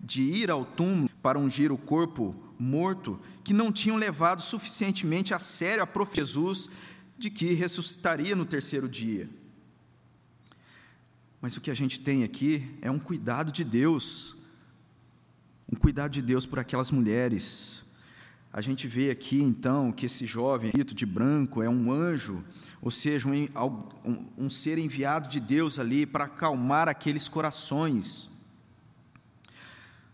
de 0.00 0.22
ir 0.22 0.50
ao 0.50 0.64
túmulo 0.64 1.10
para 1.22 1.38
ungir 1.38 1.72
o 1.72 1.78
corpo 1.78 2.34
morto, 2.58 3.20
que 3.42 3.52
não 3.52 3.72
tinham 3.72 3.96
levado 3.96 4.42
suficientemente 4.42 5.32
a 5.32 5.38
sério 5.38 5.82
a 5.82 5.86
profecia 5.86 6.24
de 6.24 6.28
Jesus 6.30 6.70
de 7.16 7.30
que 7.30 7.52
ressuscitaria 7.52 8.36
no 8.36 8.44
terceiro 8.44 8.88
dia. 8.88 9.28
Mas 11.40 11.56
o 11.56 11.60
que 11.60 11.70
a 11.70 11.74
gente 11.74 12.00
tem 12.00 12.24
aqui 12.24 12.76
é 12.80 12.90
um 12.90 12.98
cuidado 12.98 13.50
de 13.52 13.64
Deus, 13.64 14.36
um 15.70 15.76
cuidado 15.76 16.12
de 16.12 16.22
Deus 16.22 16.46
por 16.46 16.58
aquelas 16.58 16.90
mulheres. 16.90 17.82
A 18.52 18.60
gente 18.60 18.88
vê 18.88 19.10
aqui 19.10 19.42
então 19.42 19.92
que 19.92 20.06
esse 20.06 20.24
jovem 20.26 20.70
dito 20.74 20.94
de 20.94 21.04
branco 21.04 21.62
é 21.62 21.68
um 21.68 21.92
anjo, 21.92 22.42
ou 22.80 22.90
seja, 22.90 23.28
um, 23.28 23.48
um, 24.04 24.44
um 24.46 24.50
ser 24.50 24.78
enviado 24.78 25.28
de 25.28 25.38
Deus 25.38 25.78
ali 25.78 26.06
para 26.06 26.24
acalmar 26.24 26.88
aqueles 26.88 27.28
corações. 27.28 28.30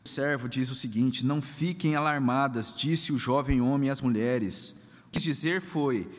O 0.05 0.09
servo 0.09 0.49
diz 0.49 0.71
o 0.71 0.75
seguinte: 0.75 1.25
Não 1.25 1.41
fiquem 1.41 1.95
alarmadas, 1.95 2.75
disse 2.77 3.13
o 3.13 3.19
jovem 3.19 3.61
homem 3.61 3.89
às 3.89 4.01
mulheres. 4.01 4.83
O 5.07 5.13
que 5.13 5.13
quis 5.13 5.23
dizer 5.23 5.63
foi: 5.63 6.11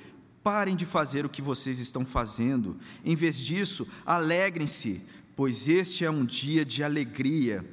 parem 0.42 0.76
de 0.76 0.86
fazer 0.86 1.26
o 1.26 1.30
que 1.30 1.42
vocês 1.42 1.80
estão 1.80 2.06
fazendo. 2.06 2.78
Em 3.04 3.16
vez 3.16 3.38
disso, 3.38 3.88
alegrem-se, 4.06 5.02
pois 5.36 5.68
este 5.68 6.06
é 6.06 6.10
um 6.10 6.26
dia 6.26 6.64
de 6.64 6.84
alegria. 6.84 7.66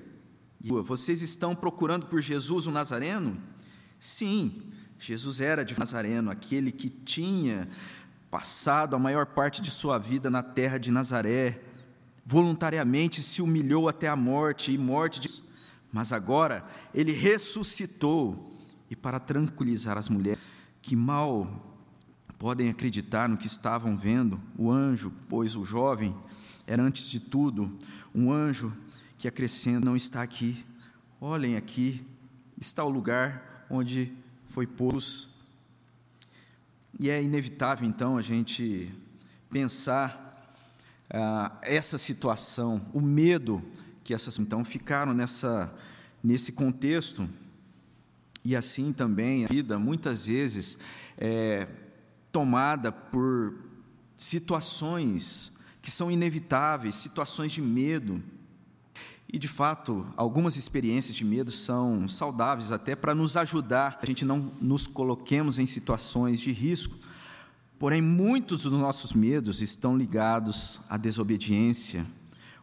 Vocês 0.61 1.23
estão 1.23 1.55
procurando 1.55 2.07
por 2.07 2.21
Jesus 2.21 2.67
o 2.67 2.71
Nazareno? 2.71 3.41
Sim, 4.03 4.61
Jesus 4.99 5.41
era 5.41 5.65
de 5.65 5.79
Nazareno, 5.79 6.29
aquele 6.29 6.73
que 6.73 6.91
tinha 6.91 7.69
passado 8.33 8.97
a 8.97 8.99
maior 8.99 9.27
parte 9.27 9.63
de 9.63 9.71
sua 9.71 9.97
vida 9.97 10.29
na 10.29 10.43
terra 10.43 10.77
de 10.77 10.91
Nazaré, 10.91 11.63
voluntariamente 12.27 13.23
se 13.23 13.41
humilhou 13.41 13.89
até 13.89 14.09
a 14.09 14.17
morte 14.17 14.73
e 14.73 14.77
morte 14.77 15.21
de 15.21 15.29
mas 15.93 16.13
agora 16.13 16.67
ele 16.93 17.13
ressuscitou. 17.13 18.59
E 18.91 18.97
para 18.97 19.21
tranquilizar 19.21 19.97
as 19.97 20.09
mulheres 20.09 20.43
que 20.81 20.97
mal 20.97 21.81
podem 22.41 22.71
acreditar 22.71 23.29
no 23.29 23.39
que 23.39 23.47
estavam 23.47 23.97
vendo, 23.97 24.41
o 24.59 24.69
anjo, 24.69 25.13
pois 25.29 25.55
o 25.55 25.65
jovem 25.65 26.13
era 26.67 26.83
antes 26.83 27.09
de 27.09 27.21
tudo 27.21 27.79
um 28.13 28.33
anjo 28.33 28.77
que 29.17 29.29
acrescenta: 29.29 29.87
não 29.87 29.95
está 29.95 30.23
aqui. 30.23 30.65
Olhem 31.21 31.57
aqui, 31.57 32.05
está 32.59 32.83
o 32.83 32.91
lugar 32.91 33.52
onde 33.73 34.13
foi 34.47 34.67
pôs. 34.67 35.29
E 37.01 37.09
é 37.09 37.21
inevitável 37.23 37.89
então 37.89 38.19
a 38.19 38.23
gente 38.23 38.93
pensar 39.51 40.47
ah, 41.11 41.59
essa 41.63 41.97
situação, 41.97 42.87
o 42.93 43.01
medo 43.01 43.63
que 44.05 44.13
essas 44.13 44.39
então 44.39 44.65
ficaram 44.65 45.15
nessa 45.15 45.73
nesse 46.23 46.53
contexto. 46.53 47.29
E 48.45 48.55
assim 48.55 48.93
também 48.93 49.45
a 49.45 49.49
vida, 49.49 49.79
muitas 49.79 50.27
vezes, 50.27 50.79
é 51.17 51.67
tomada 52.31 52.93
por 52.93 53.55
situações 54.15 55.53
que 55.81 55.91
são 55.91 56.11
inevitáveis, 56.11 56.95
situações 56.95 57.53
de 57.53 57.63
medo. 57.63 58.23
E, 59.33 59.39
de 59.39 59.49
fato, 59.49 60.05
algumas 60.15 60.57
experiências 60.57 61.17
de 61.17 61.25
medo 61.25 61.51
são 61.51 62.07
saudáveis 62.07 62.71
até 62.71 62.95
para 62.95 63.15
nos 63.15 63.35
ajudar, 63.35 63.99
a 64.03 64.05
gente 64.05 64.27
não 64.27 64.53
nos 64.61 64.87
coloquemos 64.87 65.59
em 65.59 65.65
situações 65.65 66.39
de 66.39 66.53
risco. 66.53 66.99
Porém, 67.79 68.03
muitos 68.03 68.65
dos 68.65 68.75
nossos 68.75 69.15
medos 69.15 69.63
estão 69.63 69.97
ligados 69.97 70.81
à 70.91 70.99
desobediência, 70.99 72.05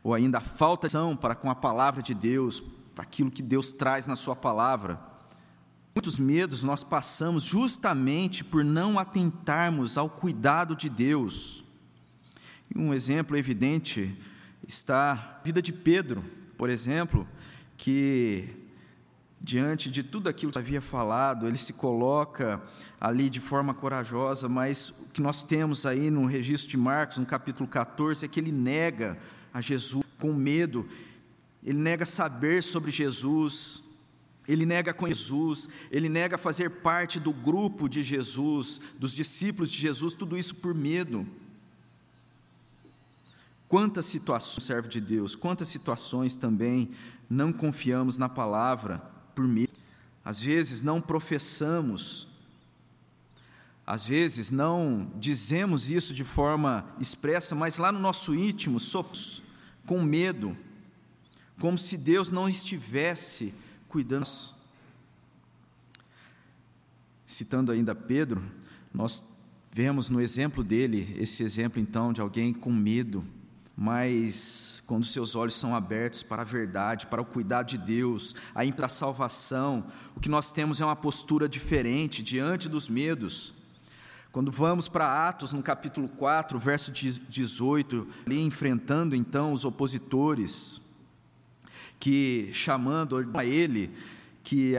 ou 0.04 0.14
ainda 0.14 0.38
à 0.38 0.42
falta 0.42 0.88
de 0.88 0.96
ação 0.96 1.16
para 1.16 1.34
com 1.34 1.50
a 1.50 1.56
palavra 1.56 2.04
de 2.04 2.14
Deus, 2.14 2.62
para 2.94 3.04
aquilo 3.04 3.32
que 3.32 3.42
Deus 3.42 3.72
traz 3.72 4.06
na 4.06 4.16
Sua 4.16 4.36
palavra. 4.36 5.02
Muitos 5.96 6.20
medos 6.20 6.62
nós 6.62 6.84
passamos 6.84 7.44
justamente 7.44 8.44
por 8.44 8.64
não 8.64 9.00
atentarmos 9.00 9.98
ao 9.98 10.08
cuidado 10.08 10.76
de 10.76 10.88
Deus. 10.88 11.64
Um 12.76 12.94
exemplo 12.94 13.36
evidente 13.36 14.16
está 14.68 15.40
a 15.40 15.44
vida 15.44 15.64
de 15.64 15.74
Pedro, 15.74 16.24
por 16.60 16.70
exemplo, 16.70 17.28
que 17.76 18.48
diante 19.42 19.90
de 19.90 20.04
tudo 20.04 20.30
aquilo 20.30 20.52
que 20.52 20.60
havia 20.60 20.82
falado, 20.82 21.48
ele 21.48 21.58
se 21.58 21.74
coloca 21.74 22.62
ali 23.02 23.32
de 23.32 23.40
forma 23.40 23.74
corajosa, 23.74 24.48
mas 24.48 24.90
o 24.90 25.08
que 25.12 25.24
nós 25.24 25.44
temos 25.44 25.88
aí 25.88 26.12
no 26.12 26.28
registro 26.28 26.70
de 26.70 26.78
Marcos, 26.78 27.18
no 27.18 27.26
capítulo 27.26 27.68
14, 27.68 28.26
é 28.26 28.28
que 28.28 28.40
ele 28.40 28.52
nega 28.52 29.18
a 29.52 29.60
Jesus 29.60 30.04
com 30.20 30.32
medo 30.34 30.86
ele 31.64 31.80
nega 31.80 32.06
saber 32.06 32.64
sobre 32.64 32.92
Jesus, 32.92 33.84
ele 34.48 34.66
nega 34.66 34.94
conhecer 34.94 35.20
Jesus, 35.24 35.70
ele 35.92 36.10
nega 36.10 36.38
fazer 36.38 36.82
parte 36.82 37.20
do 37.20 37.34
grupo 37.34 37.88
de 37.88 38.02
Jesus, 38.02 38.80
dos 38.98 39.14
discípulos 39.14 39.72
de 39.72 39.78
Jesus, 39.78 40.14
tudo 40.14 40.38
isso 40.38 40.56
por 40.56 40.74
medo. 40.74 41.28
Quantas 43.70 44.08
situações, 44.08 44.66
servo 44.66 44.90
de 44.90 45.00
Deus, 45.00 45.36
quantas 45.36 45.68
situações 45.68 46.36
também 46.36 46.92
não 47.30 47.54
confiamos 47.54 48.18
na 48.18 48.28
palavra 48.28 48.98
por 49.36 49.48
medo. 49.48 49.72
Às 50.26 50.42
vezes 50.42 50.82
não 50.82 51.00
professamos, 51.00 52.28
às 53.86 54.08
vezes 54.08 54.50
não 54.50 55.12
dizemos 55.16 55.92
isso 55.92 56.14
de 56.16 56.24
forma 56.24 56.86
expressa, 57.00 57.54
mas 57.54 57.78
lá 57.78 57.92
no 57.92 58.00
nosso 58.00 58.34
íntimo 58.34 58.80
sofremos 58.80 59.44
com 59.86 60.02
medo 60.04 60.58
como 61.60 61.78
se 61.78 61.98
Deus 61.98 62.32
não 62.32 62.50
estivesse 62.50 63.54
cuidando. 63.88 64.28
Citando 67.26 67.72
ainda 67.72 67.94
Pedro, 67.94 68.42
nós 68.92 69.42
vemos 69.72 70.10
no 70.10 70.20
exemplo 70.20 70.64
dele, 70.64 71.16
esse 71.20 71.44
exemplo 71.44 71.80
então 71.80 72.12
de 72.12 72.22
alguém 72.22 72.52
com 72.52 72.72
medo, 72.72 73.24
mas 73.82 74.84
quando 74.86 75.06
seus 75.06 75.36
olhos 75.36 75.56
são 75.56 75.74
abertos 75.74 76.22
para 76.22 76.42
a 76.42 76.46
verdade, 76.46 77.06
para 77.06 77.22
o 77.22 77.26
cuidado 77.26 77.68
de 77.68 77.78
Deus, 77.78 78.36
aí 78.54 78.74
para 78.74 78.88
a 78.88 78.90
salvação, 78.90 79.86
o 80.18 80.20
que 80.20 80.28
nós 80.28 80.52
temos 80.52 80.82
é 80.82 80.86
uma 80.86 80.98
postura 80.98 81.48
diferente 81.48 82.22
diante 82.22 82.68
dos 82.68 82.90
medos. 82.90 83.54
Quando 84.34 84.52
vamos 84.52 84.90
para 84.90 85.30
Atos, 85.30 85.54
no 85.54 85.64
capítulo 85.64 86.10
4, 86.10 86.60
verso 86.60 86.92
18, 86.92 88.06
ali 88.26 88.42
enfrentando 88.42 89.16
então 89.16 89.54
os 89.54 89.64
opositores, 89.64 90.82
que 91.98 92.50
chamando 92.52 93.16
a 93.34 93.46
ele 93.46 93.96
que 94.44 94.74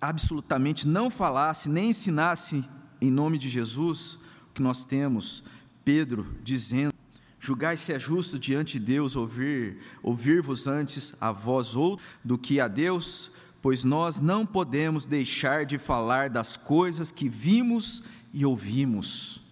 absolutamente 0.00 0.88
não 0.88 1.08
falasse 1.08 1.68
nem 1.68 1.90
ensinasse 1.90 2.64
em 3.00 3.12
nome 3.12 3.38
de 3.38 3.48
Jesus, 3.48 4.18
o 4.50 4.54
que 4.54 4.60
nós 4.60 4.84
temos 4.84 5.44
Pedro 5.84 6.26
dizendo: 6.42 6.95
Julgai 7.38 7.76
se 7.76 7.92
é 7.92 7.98
justo 7.98 8.38
diante 8.38 8.78
de 8.78 8.86
Deus 8.86 9.14
ouvir 9.14 9.78
ouvir-vos 10.02 10.66
antes 10.66 11.14
a 11.20 11.32
vós 11.32 11.76
outro 11.76 12.04
do 12.24 12.38
que 12.38 12.60
a 12.60 12.68
Deus, 12.68 13.30
pois 13.62 13.84
nós 13.84 14.20
não 14.20 14.46
podemos 14.46 15.06
deixar 15.06 15.64
de 15.64 15.78
falar 15.78 16.30
das 16.30 16.56
coisas 16.56 17.10
que 17.10 17.28
vimos 17.28 18.02
e 18.32 18.44
ouvimos. 18.44 19.42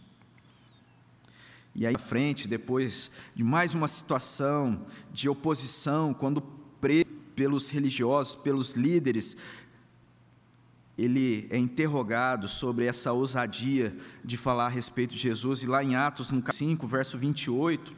E 1.74 1.86
aí, 1.86 1.96
à 1.96 1.98
frente, 1.98 2.46
depois 2.46 3.10
de 3.34 3.42
mais 3.42 3.74
uma 3.74 3.88
situação 3.88 4.86
de 5.12 5.28
oposição, 5.28 6.14
quando 6.14 6.40
preso 6.80 7.04
pelos 7.34 7.68
religiosos, 7.68 8.36
pelos 8.36 8.74
líderes, 8.74 9.36
ele 10.96 11.46
é 11.50 11.58
interrogado 11.58 12.46
sobre 12.46 12.86
essa 12.86 13.12
ousadia 13.12 13.96
de 14.24 14.36
falar 14.36 14.66
a 14.66 14.68
respeito 14.68 15.14
de 15.14 15.20
Jesus, 15.20 15.62
e 15.62 15.66
lá 15.66 15.82
em 15.82 15.96
Atos, 15.96 16.30
no 16.30 16.42
5, 16.52 16.86
verso 16.86 17.18
28, 17.18 17.92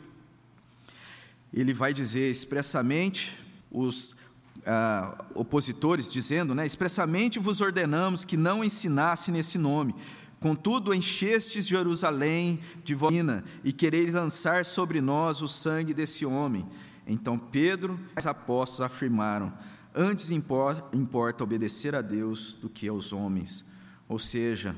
ele 1.52 1.74
vai 1.74 1.92
dizer 1.92 2.30
expressamente, 2.30 3.38
os 3.70 4.16
ah, 4.64 5.24
opositores 5.34 6.10
dizendo, 6.12 6.54
né, 6.54 6.64
expressamente 6.64 7.38
vos 7.38 7.60
ordenamos 7.60 8.24
que 8.24 8.36
não 8.36 8.64
ensinasse 8.64 9.30
nesse 9.30 9.58
nome, 9.58 9.94
Contudo, 10.38 10.92
enchestes 10.92 11.66
Jerusalém 11.66 12.60
de 12.84 12.94
voina 12.94 13.42
e 13.64 13.72
quereis 13.72 14.12
lançar 14.12 14.64
sobre 14.64 15.00
nós 15.00 15.40
o 15.40 15.48
sangue 15.48 15.94
desse 15.94 16.26
homem. 16.26 16.66
Então 17.06 17.38
Pedro 17.38 17.98
e 18.14 18.18
os 18.18 18.26
apóstolos 18.26 18.92
afirmaram: 18.92 19.52
Antes 19.98 20.30
importa 20.30 21.42
obedecer 21.42 21.94
a 21.94 22.02
Deus 22.02 22.54
do 22.54 22.68
que 22.68 22.86
aos 22.86 23.14
homens. 23.14 23.72
Ou 24.06 24.18
seja, 24.18 24.76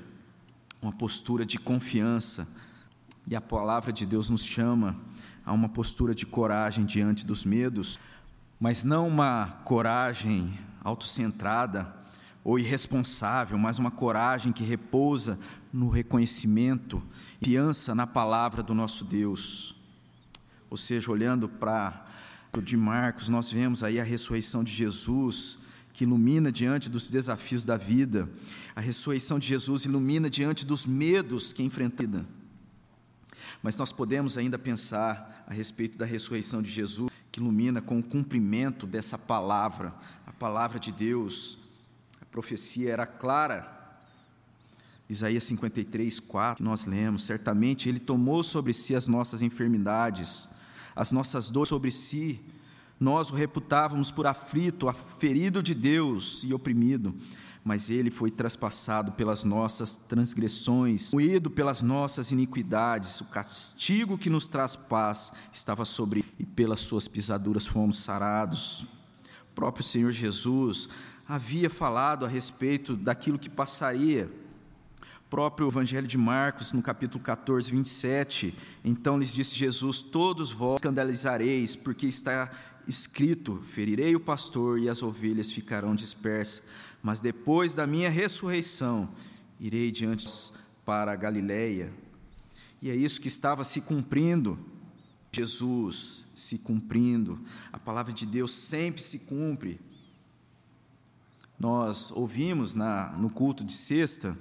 uma 0.81 0.93
postura 0.93 1.45
de 1.45 1.59
confiança. 1.59 2.47
E 3.27 3.35
a 3.35 3.41
palavra 3.41 3.93
de 3.93 4.07
Deus 4.07 4.31
nos 4.31 4.45
chama 4.45 4.97
a 5.45 5.53
uma 5.53 5.69
postura 5.69 6.15
de 6.15 6.25
coragem 6.25 6.85
diante 6.85 7.27
dos 7.27 7.45
medos, 7.45 7.99
mas 8.61 8.85
não 8.85 9.09
uma 9.09 9.61
coragem 9.65 10.57
autocentrada, 10.85 11.93
ou 12.45 12.57
irresponsável, 12.57 13.59
mas 13.59 13.81
uma 13.81 13.91
coragem 13.91 14.53
que 14.53 14.63
repousa 14.63 15.37
no 15.73 15.89
reconhecimento 15.89 17.03
e 17.43 17.47
fiança 17.47 17.93
na 17.93 18.07
palavra 18.07 18.63
do 18.63 18.73
nosso 18.73 19.05
Deus. 19.05 19.75
Ou 20.71 20.77
seja, 20.77 21.11
olhando 21.11 21.49
para 21.49 22.07
de 22.63 22.77
Marcos, 22.77 23.29
nós 23.29 23.51
vemos 23.51 23.83
aí 23.83 24.01
a 24.01 24.05
ressurreição 24.05 24.63
de 24.63 24.73
Jesus, 24.73 25.59
que 25.93 26.05
ilumina 26.05 26.53
diante 26.53 26.89
dos 26.89 27.11
desafios 27.11 27.65
da 27.65 27.77
vida. 27.77 28.29
A 28.77 28.81
ressurreição 28.81 29.39
de 29.39 29.47
Jesus 29.49 29.85
ilumina 29.85 30.31
diante 30.31 30.65
dos 30.65 30.87
medos 30.87 31.53
que 31.53 31.63
enfrenta. 31.63 32.25
Mas 33.63 33.77
nós 33.77 33.93
podemos 33.93 34.39
ainda 34.39 34.59
pensar 34.59 35.45
a 35.47 35.53
respeito 35.53 35.99
da 35.99 36.07
ressurreição 36.07 36.63
de 36.63 36.71
Jesus, 36.71 37.11
que 37.33 37.41
ilumina 37.41 37.81
com 37.81 37.99
o 37.99 38.03
cumprimento 38.03 38.87
dessa 38.87 39.19
palavra, 39.19 39.95
a 40.27 40.33
palavra 40.33 40.79
de 40.79 40.93
Deus, 40.93 41.59
profecia 42.31 42.93
era 42.93 43.07
clara. 43.07 43.77
Isaías 45.09 45.45
53, 45.45 46.21
4, 46.21 46.65
nós 46.65 46.85
lemos: 46.85 47.25
certamente 47.25 47.89
Ele 47.89 47.99
tomou 47.99 48.43
sobre 48.43 48.73
si 48.73 48.95
as 48.95 49.09
nossas 49.09 49.43
enfermidades, 49.43 50.49
as 50.99 51.13
nossas 51.13 51.49
dores 51.49 51.69
sobre 51.69 51.93
si. 51.93 52.41
Nós 52.99 53.31
o 53.31 53.35
reputávamos 53.35 54.11
por 54.11 54.27
aflito, 54.27 54.93
ferido 54.93 55.63
de 55.63 55.73
Deus 55.73 56.43
e 56.45 56.53
oprimido, 56.53 57.15
mas 57.63 57.89
ele 57.89 58.11
foi 58.11 58.33
traspassado 58.33 59.13
pelas 59.13 59.45
nossas 59.45 59.97
transgressões, 59.97 61.13
moído 61.13 61.49
pelas 61.49 61.83
nossas 61.83 62.33
iniquidades. 62.33 63.21
O 63.21 63.27
castigo 63.27 64.19
que 64.19 64.29
nos 64.29 64.49
traz 64.49 64.75
paz 64.75 65.33
estava 65.53 65.85
sobre 65.85 66.25
e 66.37 66.45
pelas 66.45 66.81
suas 66.81 67.07
pisaduras 67.07 67.69
fomos 67.69 67.99
sarados. 67.99 68.81
O 69.53 69.55
próprio 69.55 69.85
Senhor 69.85 70.11
Jesus 70.11 70.89
havia 71.29 71.71
falado 71.71 72.27
a 72.27 72.29
respeito 72.29 72.97
daquilo 72.97 73.39
que 73.39 73.49
passaria. 73.49 74.29
Próprio 75.31 75.69
Evangelho 75.69 76.07
de 76.07 76.17
Marcos, 76.17 76.73
no 76.73 76.81
capítulo 76.81 77.23
14, 77.23 77.71
27, 77.71 78.55
então 78.83 79.19
lhes 79.19 79.35
disse 79.35 79.55
Jesus: 79.55 80.01
Todos 80.01 80.51
vós 80.53 80.77
escandalizareis, 80.77 81.77
porque 81.77 82.07
está 82.07 82.51
escrito: 82.87 83.61
Ferirei 83.63 84.17
o 84.17 84.21
pastor 84.21 84.79
e 84.79 84.89
as 84.89 85.03
ovelhas 85.03 85.51
ficarão 85.51 85.95
dispersas. 85.95 86.67
Mas 87.03 87.21
depois 87.21 87.75
da 87.75 87.87
minha 87.87 88.09
ressurreição, 88.09 89.11
irei 89.61 89.91
diante 89.91 90.27
para 90.83 91.13
a 91.13 91.17
Galileia. 91.17 91.93
E 92.81 92.89
é 92.89 92.97
isso 92.97 93.21
que 93.21 93.29
estava 93.29 93.65
se 93.65 93.83
cumprindo. 93.83 94.59
Jesus 95.31 96.25
se 96.35 96.61
cumprindo. 96.61 97.39
A 97.71 97.79
palavra 97.79 98.15
de 98.15 98.25
Deus 98.25 98.51
sempre 98.51 99.03
se 99.03 99.21
cumpre. 99.21 99.79
Nós 101.59 102.11
ouvimos 102.13 102.73
na, 102.73 103.11
no 103.19 103.29
culto 103.29 103.63
de 103.63 103.75
sexta 103.75 104.35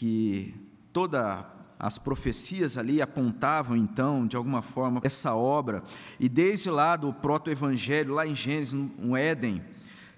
que 0.00 0.54
todas 0.94 1.44
as 1.78 1.98
profecias 1.98 2.78
ali 2.78 3.02
apontavam 3.02 3.76
então, 3.76 4.26
de 4.26 4.34
alguma 4.34 4.62
forma, 4.62 4.98
essa 5.04 5.34
obra, 5.34 5.82
e 6.18 6.26
desde 6.26 6.70
lá 6.70 6.96
do 6.96 7.12
proto-evangelho, 7.12 8.14
lá 8.14 8.26
em 8.26 8.34
Gênesis, 8.34 8.72
no 8.72 9.14
Éden, 9.14 9.62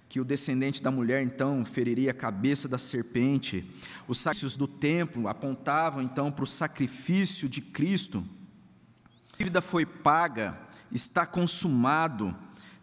que 0.08 0.20
o 0.20 0.24
descendente 0.24 0.80
da 0.80 0.92
mulher 0.92 1.20
então 1.24 1.64
feriria 1.64 2.12
a 2.12 2.14
cabeça 2.14 2.68
da 2.68 2.78
serpente, 2.78 3.68
os 4.06 4.18
sacrifícios 4.18 4.56
do 4.56 4.68
templo 4.68 5.26
apontavam 5.26 6.00
então 6.00 6.30
para 6.30 6.44
o 6.44 6.46
sacrifício 6.46 7.48
de 7.48 7.60
Cristo. 7.60 8.24
A 9.32 9.36
dívida 9.38 9.60
foi 9.60 9.84
paga, 9.84 10.56
está 10.92 11.26
consumado, 11.26 12.32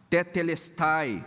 tetelestai, 0.09 1.25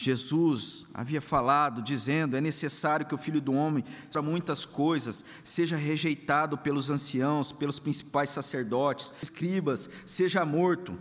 Jesus 0.00 0.86
havia 0.94 1.20
falado, 1.20 1.82
dizendo: 1.82 2.36
é 2.36 2.40
necessário 2.40 3.04
que 3.04 3.16
o 3.16 3.18
filho 3.18 3.40
do 3.40 3.52
homem, 3.52 3.82
para 4.12 4.22
muitas 4.22 4.64
coisas, 4.64 5.24
seja 5.42 5.76
rejeitado 5.76 6.56
pelos 6.56 6.88
anciãos, 6.88 7.50
pelos 7.50 7.80
principais 7.80 8.30
sacerdotes, 8.30 9.12
escribas, 9.20 9.90
seja 10.06 10.44
morto, 10.44 10.96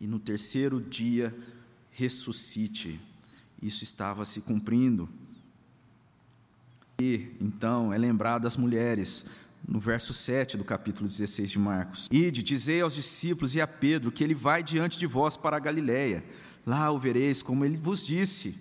e 0.00 0.08
no 0.08 0.18
terceiro 0.18 0.80
dia 0.80 1.32
ressuscite. 1.92 3.00
Isso 3.62 3.84
estava 3.84 4.24
se 4.24 4.40
cumprindo. 4.40 5.08
E 7.00 7.28
então 7.40 7.92
é 7.92 7.96
lembrado 7.96 8.48
as 8.48 8.56
mulheres, 8.56 9.26
no 9.66 9.78
verso 9.78 10.12
7 10.12 10.56
do 10.56 10.64
capítulo 10.64 11.06
16 11.06 11.48
de 11.48 11.60
Marcos: 11.60 12.08
Ide, 12.10 12.42
dizei 12.42 12.80
aos 12.80 12.96
discípulos 12.96 13.54
e 13.54 13.60
a 13.60 13.68
Pedro 13.68 14.10
que 14.10 14.24
ele 14.24 14.34
vai 14.34 14.64
diante 14.64 14.98
de 14.98 15.06
vós 15.06 15.36
para 15.36 15.56
a 15.56 15.60
Galiléia 15.60 16.24
Lá 16.66 16.90
o 16.90 16.98
vereis, 16.98 17.44
como 17.44 17.64
ele 17.64 17.76
vos 17.76 18.04
disse. 18.04 18.58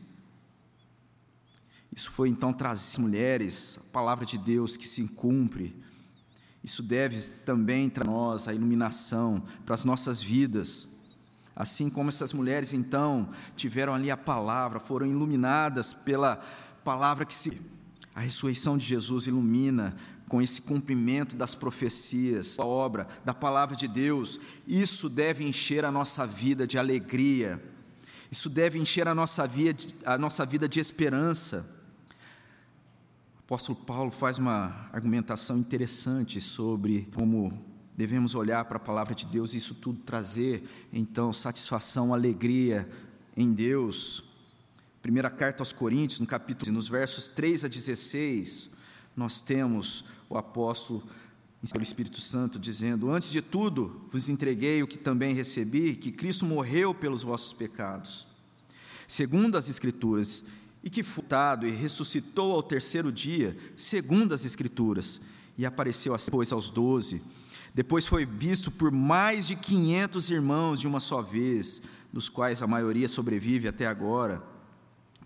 Isso 1.92 2.12
foi 2.12 2.30
então 2.30 2.54
trazer 2.54 3.02
mulheres, 3.02 3.80
a 3.90 3.92
palavra 3.92 4.26
de 4.26 4.38
Deus 4.38 4.78
que 4.78 4.88
se 4.88 5.04
cumpre. 5.08 5.76
Isso 6.64 6.84
deve 6.84 7.20
também 7.46 7.90
para 7.90 8.06
nós 8.06 8.48
a 8.48 8.54
iluminação 8.54 9.44
para 9.66 9.74
as 9.74 9.84
nossas 9.84 10.22
vidas. 10.22 11.00
Assim 11.56 11.90
como 11.90 12.10
essas 12.10 12.34
mulheres 12.34 12.74
então 12.74 13.30
tiveram 13.56 13.96
ali 13.96 14.12
a 14.12 14.18
palavra, 14.18 14.80
foram 14.80 15.08
iluminadas 15.08 15.94
pela 15.94 16.36
palavra 16.84 17.26
que 17.26 17.34
se 17.34 17.60
a 18.14 18.20
ressurreição 18.20 18.78
de 18.78 18.86
Jesus 18.86 19.26
ilumina 19.26 19.96
com 20.28 20.42
esse 20.42 20.62
cumprimento 20.62 21.36
das 21.36 21.56
profecias, 21.56 22.60
a 22.60 22.66
obra 22.66 23.08
da 23.24 23.34
palavra 23.34 23.76
de 23.76 23.88
Deus. 23.88 24.40
Isso 24.68 25.10
deve 25.10 25.44
encher 25.44 25.86
a 25.86 25.92
nossa 25.92 26.26
vida 26.28 26.68
de 26.68 26.78
alegria 26.78 27.62
isso 28.32 28.50
deve 28.50 28.80
encher 28.80 29.08
a 29.08 29.16
nossa 29.16 29.48
vida, 29.48 29.84
a 30.06 30.18
nossa 30.18 30.46
vida 30.46 30.68
de 30.68 30.80
esperança. 30.80 31.70
O 33.38 33.44
apóstolo 33.46 33.78
Paulo 33.80 34.12
faz 34.12 34.38
uma 34.38 34.90
argumentação 34.92 35.58
interessante 35.58 36.42
sobre 36.42 37.08
como 37.14 37.64
devemos 37.96 38.36
olhar 38.36 38.66
para 38.66 38.78
a 38.78 38.80
palavra 38.80 39.16
de 39.16 39.26
Deus 39.26 39.54
e 39.54 39.58
isso 39.58 39.76
tudo 39.76 40.00
trazer, 40.00 40.68
então, 40.92 41.32
satisfação, 41.32 42.14
alegria 42.14 42.90
em 43.38 43.54
Deus. 43.54 44.24
Primeira 45.02 45.30
carta 45.30 45.62
aos 45.62 45.72
Coríntios, 45.72 46.20
no 46.20 46.28
capítulo, 46.28 46.72
nos 46.72 46.88
versos 46.88 47.28
3 47.28 47.66
a 47.66 47.68
16, 47.68 48.72
nós 49.16 49.42
temos 49.42 50.06
o 50.28 50.38
apóstolo 50.38 51.08
pelo 51.72 51.84
Espírito 51.84 52.22
Santo 52.22 52.60
dizendo: 52.60 53.10
Antes 53.10 53.32
de 53.32 53.42
tudo, 53.42 54.02
vos 54.12 54.30
entreguei 54.30 54.84
o 54.84 54.88
que 54.88 54.98
também 54.98 55.34
recebi, 55.34 55.96
que 55.96 56.12
Cristo 56.12 56.46
morreu 56.46 56.94
pelos 56.94 57.24
vossos 57.24 57.54
pecados, 57.54 58.28
segundo 59.08 59.58
as 59.58 59.70
Escrituras, 59.70 60.46
e 60.84 60.90
que 60.90 61.02
foi 61.02 61.24
e 61.66 61.72
ressuscitou 61.72 62.54
ao 62.54 62.62
terceiro 62.62 63.12
dia, 63.12 63.58
segundo 63.76 64.34
as 64.34 64.46
Escrituras, 64.46 65.22
e 65.58 65.66
apareceu 65.66 66.16
depois 66.16 66.52
aos 66.52 66.70
doze. 66.70 67.22
Depois 67.74 68.08
foi 68.08 68.26
visto 68.26 68.72
por 68.72 68.92
mais 68.92 69.48
de 69.48 69.56
quinhentos 69.56 70.30
irmãos 70.30 70.80
de 70.80 70.88
uma 70.88 71.00
só 71.00 71.22
vez, 71.22 71.82
dos 72.14 72.30
quais 72.30 72.62
a 72.62 72.68
maioria 72.68 73.10
sobrevive 73.10 73.68
até 73.68 73.86
agora, 73.86 74.42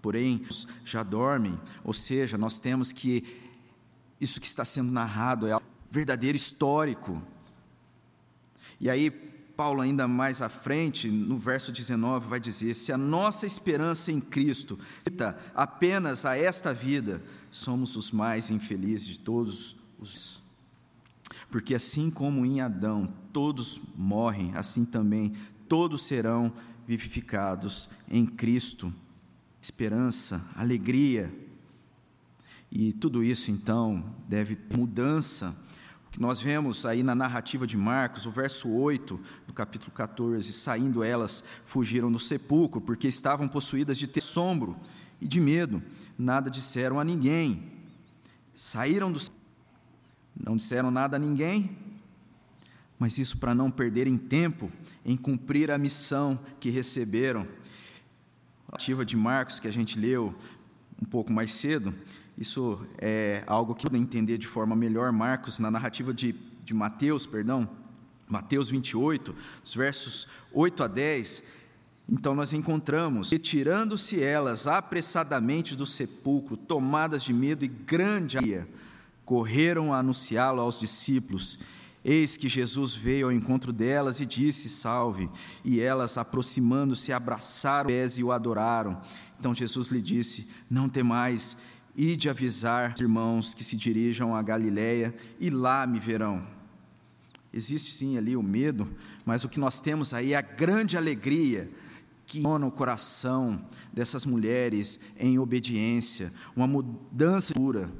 porém 0.01 0.45
já 0.83 1.03
dormem. 1.03 1.59
Ou 1.83 1.93
seja, 1.93 2.37
nós 2.37 2.57
temos 2.57 2.91
que 2.91 3.23
isso 4.19 4.41
que 4.41 4.47
está 4.47 4.65
sendo 4.65 4.91
narrado 4.91 5.45
é 5.45 5.59
verdadeiro 5.91 6.35
histórico. 6.35 7.21
E 8.79 8.89
aí, 8.89 9.11
Paulo, 9.59 9.81
ainda 9.81 10.07
mais 10.07 10.41
à 10.41 10.47
frente, 10.47 11.09
no 11.09 11.37
verso 11.37 11.71
19, 11.71 12.27
vai 12.27 12.39
dizer: 12.39 12.73
Se 12.73 12.91
a 12.91 12.97
nossa 12.97 13.45
esperança 13.45 14.11
em 14.11 14.21
Cristo 14.21 14.79
apenas 15.53 16.25
a 16.25 16.37
esta 16.37 16.73
vida, 16.73 17.21
somos 17.51 17.95
os 17.95 18.11
mais 18.11 18.49
infelizes 18.49 19.07
de 19.07 19.19
todos 19.19 19.75
os. 19.99 20.39
Porque 21.51 21.75
assim 21.75 22.09
como 22.09 22.45
em 22.45 22.61
Adão 22.61 23.11
todos 23.33 23.81
morrem, 23.95 24.51
assim 24.55 24.85
também 24.85 25.35
todos 25.67 26.03
serão 26.03 26.53
vivificados 26.87 27.89
em 28.09 28.25
Cristo. 28.25 28.93
Esperança, 29.61 30.47
alegria. 30.55 31.33
E 32.71 32.93
tudo 32.93 33.23
isso 33.23 33.51
então 33.51 34.15
deve 34.27 34.55
ter 34.55 34.77
mudança. 34.77 35.55
Que 36.11 36.19
nós 36.19 36.41
vemos 36.41 36.85
aí 36.85 37.03
na 37.03 37.13
narrativa 37.13 37.67
de 37.67 37.77
Marcos, 37.77 38.25
o 38.25 38.31
verso 38.31 38.69
8 38.69 39.19
do 39.47 39.53
capítulo 39.53 39.91
14, 39.91 40.51
saindo 40.51 41.03
elas, 41.03 41.43
fugiram 41.65 42.11
do 42.11 42.19
sepulcro, 42.19 42.81
porque 42.81 43.07
estavam 43.07 43.47
possuídas 43.47 43.97
de 43.97 44.07
ter 44.07 44.21
sombro 44.21 44.75
e 45.21 45.27
de 45.27 45.39
medo, 45.39 45.83
nada 46.17 46.49
disseram 46.49 46.99
a 46.99 47.03
ninguém. 47.03 47.71
Saíram 48.55 49.11
do 49.11 49.19
não 50.39 50.55
disseram 50.55 50.89
nada 50.89 51.17
a 51.17 51.19
ninguém, 51.19 51.77
mas 52.97 53.17
isso 53.17 53.37
para 53.37 53.53
não 53.53 53.69
perderem 53.69 54.17
tempo 54.17 54.71
em 55.05 55.17
cumprir 55.17 55.69
a 55.69 55.77
missão 55.77 56.39
que 56.59 56.69
receberam. 56.69 57.41
A 58.67 58.71
narrativa 58.71 59.05
de 59.05 59.17
Marcos, 59.17 59.59
que 59.59 59.67
a 59.67 59.73
gente 59.73 59.99
leu 59.99 60.33
um 61.01 61.05
pouco 61.05 61.31
mais 61.31 61.51
cedo, 61.51 61.93
isso 62.39 62.79
é 62.97 63.43
algo 63.45 63.75
que 63.75 63.83
podem 63.83 64.01
entender 64.01 64.37
de 64.37 64.47
forma 64.47 64.73
melhor. 64.73 65.11
Marcos, 65.11 65.59
na 65.59 65.69
narrativa 65.69 66.13
de, 66.13 66.33
de 66.63 66.73
Mateus, 66.73 67.27
perdão, 67.27 67.69
Mateus 68.29 68.69
28, 68.69 69.35
os 69.61 69.75
versos 69.75 70.27
8 70.53 70.83
a 70.83 70.87
10, 70.87 71.43
então 72.07 72.33
nós 72.33 72.53
encontramos, 72.53 73.31
retirando-se 73.31 74.23
elas 74.23 74.67
apressadamente 74.67 75.75
do 75.75 75.85
sepulcro, 75.85 76.55
tomadas 76.55 77.23
de 77.23 77.33
medo 77.33 77.65
e 77.65 77.67
grande 77.67 78.37
alegria, 78.37 78.69
correram 79.25 79.93
a 79.93 79.99
anunciá-lo 79.99 80.61
aos 80.61 80.79
discípulos. 80.79 81.59
Eis 82.05 82.37
que 82.37 82.47
Jesus 82.47 82.95
veio 82.95 83.25
ao 83.25 83.33
encontro 83.33 83.73
delas 83.73 84.21
e 84.21 84.25
disse: 84.25 84.69
Salve. 84.69 85.29
E 85.65 85.81
elas, 85.81 86.17
aproximando-se, 86.17 87.11
abraçaram 87.11 87.89
pés 87.89 88.17
e 88.17 88.23
o 88.23 88.31
adoraram. 88.31 89.01
Então 89.37 89.53
Jesus 89.53 89.89
lhe 89.89 90.01
disse: 90.01 90.49
Não 90.69 90.87
temais, 90.87 91.57
ide 91.99 92.29
avisar 92.29 92.93
os 92.93 93.01
irmãos 93.01 93.53
que 93.53 93.61
se 93.61 93.75
dirijam 93.75 94.33
a 94.33 94.41
Galiléia 94.41 95.13
e 95.37 95.49
lá 95.49 95.85
me 95.85 95.99
verão. 95.99 96.47
Existe 97.53 97.91
sim 97.91 98.17
ali 98.17 98.37
o 98.37 98.43
medo, 98.43 98.87
mas 99.25 99.43
o 99.43 99.49
que 99.49 99.59
nós 99.59 99.81
temos 99.81 100.13
aí 100.13 100.31
é 100.31 100.37
a 100.37 100.41
grande 100.41 100.95
alegria 100.95 101.69
que 102.25 102.39
no 102.39 102.71
coração 102.71 103.59
dessas 103.91 104.25
mulheres 104.25 105.01
em 105.19 105.39
obediência, 105.39 106.31
uma 106.55 106.67
mudança 106.67 107.53
pura 107.53 107.91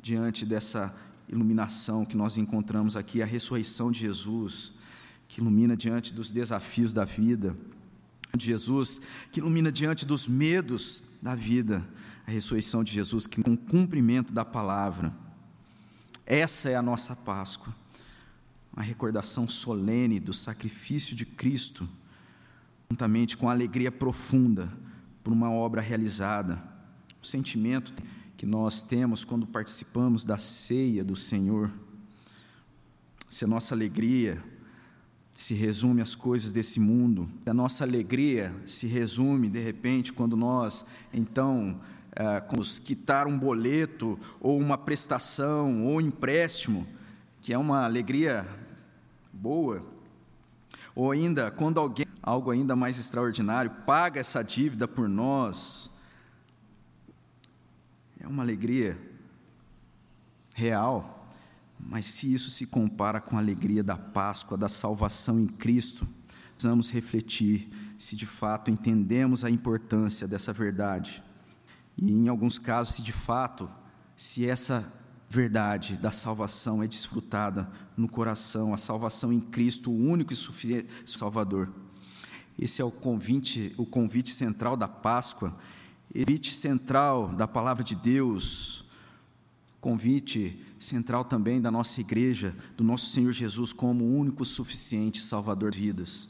diante 0.00 0.44
dessa 0.44 0.94
iluminação 1.28 2.04
que 2.04 2.16
nós 2.16 2.36
encontramos 2.36 2.96
aqui, 2.96 3.22
a 3.22 3.26
ressurreição 3.26 3.90
de 3.92 4.00
Jesus, 4.00 4.72
que 5.28 5.40
ilumina 5.40 5.76
diante 5.76 6.12
dos 6.12 6.32
desafios 6.32 6.92
da 6.92 7.04
vida, 7.04 7.56
de 8.36 8.46
Jesus, 8.46 9.00
que 9.30 9.40
ilumina 9.40 9.70
diante 9.70 10.04
dos 10.04 10.26
medos 10.26 11.04
da 11.22 11.34
vida, 11.34 11.86
a 12.26 12.30
ressurreição 12.30 12.84
de 12.84 12.92
Jesus, 12.92 13.26
que 13.26 13.40
é 13.40 13.50
um 13.50 13.56
cumprimento 13.56 14.32
da 14.32 14.44
palavra. 14.44 15.12
Essa 16.24 16.70
é 16.70 16.76
a 16.76 16.82
nossa 16.82 17.16
Páscoa, 17.16 17.74
uma 18.72 18.82
recordação 18.82 19.48
solene 19.48 20.20
do 20.20 20.32
sacrifício 20.32 21.14
de 21.16 21.26
Cristo, 21.26 21.88
juntamente 22.88 23.36
com 23.36 23.48
a 23.48 23.52
alegria 23.52 23.90
profunda 23.90 24.72
por 25.22 25.32
uma 25.32 25.50
obra 25.50 25.80
realizada, 25.80 26.62
o 27.22 27.26
sentimento 27.26 27.92
que 28.36 28.46
nós 28.46 28.82
temos 28.82 29.24
quando 29.24 29.46
participamos 29.46 30.24
da 30.24 30.36
ceia 30.36 31.04
do 31.04 31.14
Senhor. 31.14 31.70
Se 33.28 33.44
a 33.44 33.48
nossa 33.48 33.74
alegria 33.74 34.42
se 35.34 35.54
resume 35.54 36.02
às 36.02 36.14
coisas 36.14 36.52
desse 36.52 36.78
mundo, 36.78 37.28
se 37.42 37.50
a 37.50 37.54
nossa 37.54 37.84
alegria 37.84 38.54
se 38.66 38.86
resume, 38.86 39.48
de 39.48 39.60
repente, 39.60 40.12
quando 40.12 40.36
nós, 40.36 40.86
então, 41.12 41.80
é, 42.14 42.40
quitar 42.84 43.26
um 43.26 43.38
boleto, 43.38 44.18
ou 44.40 44.58
uma 44.58 44.76
prestação, 44.76 45.84
ou 45.84 45.96
um 45.96 46.00
empréstimo, 46.00 46.86
que 47.40 47.52
é 47.52 47.58
uma 47.58 47.84
alegria 47.84 48.46
boa, 49.32 49.82
ou 50.94 51.10
ainda 51.10 51.50
quando 51.50 51.80
alguém, 51.80 52.06
algo 52.22 52.50
ainda 52.50 52.76
mais 52.76 52.98
extraordinário, 52.98 53.70
paga 53.86 54.20
essa 54.20 54.42
dívida 54.42 54.86
por 54.86 55.08
nós, 55.08 55.90
é 58.20 58.26
uma 58.26 58.42
alegria 58.42 58.96
real, 60.54 61.26
mas 61.80 62.06
se 62.06 62.32
isso 62.32 62.50
se 62.50 62.66
compara 62.66 63.20
com 63.20 63.36
a 63.36 63.40
alegria 63.40 63.82
da 63.82 63.96
Páscoa, 63.96 64.56
da 64.56 64.68
salvação 64.68 65.40
em 65.40 65.46
Cristo, 65.46 66.06
precisamos 66.52 66.90
refletir 66.90 67.68
se 67.98 68.14
de 68.14 68.26
fato 68.26 68.70
entendemos 68.70 69.44
a 69.44 69.50
importância 69.50 70.28
dessa 70.28 70.52
verdade. 70.52 71.22
E 71.96 72.10
em 72.10 72.28
alguns 72.28 72.58
casos, 72.58 72.94
se 72.94 73.02
de 73.02 73.12
fato, 73.12 73.68
se 74.16 74.46
essa 74.46 74.92
verdade 75.28 75.96
da 75.96 76.10
salvação 76.10 76.82
é 76.82 76.86
desfrutada 76.86 77.70
no 77.96 78.08
coração, 78.08 78.74
a 78.74 78.76
salvação 78.76 79.32
em 79.32 79.40
Cristo, 79.40 79.90
o 79.90 79.96
único 79.96 80.32
e 80.32 80.36
suficiente 80.36 80.88
Salvador. 81.06 81.72
Esse 82.58 82.82
é 82.82 82.84
o 82.84 82.90
convite, 82.90 83.72
o 83.78 83.86
convite 83.86 84.30
central 84.30 84.76
da 84.76 84.86
Páscoa 84.88 85.58
convite 86.12 86.54
central 86.54 87.28
da 87.28 87.48
palavra 87.48 87.82
de 87.82 87.94
Deus, 87.94 88.84
convite 89.80 90.60
central 90.78 91.24
também 91.24 91.60
da 91.60 91.70
nossa 91.70 92.00
igreja, 92.00 92.54
do 92.76 92.84
nosso 92.84 93.06
Senhor 93.06 93.32
Jesus 93.32 93.72
como 93.72 94.04
único 94.04 94.44
suficiente 94.44 95.22
Salvador 95.22 95.70
de 95.70 95.80
vidas. 95.80 96.28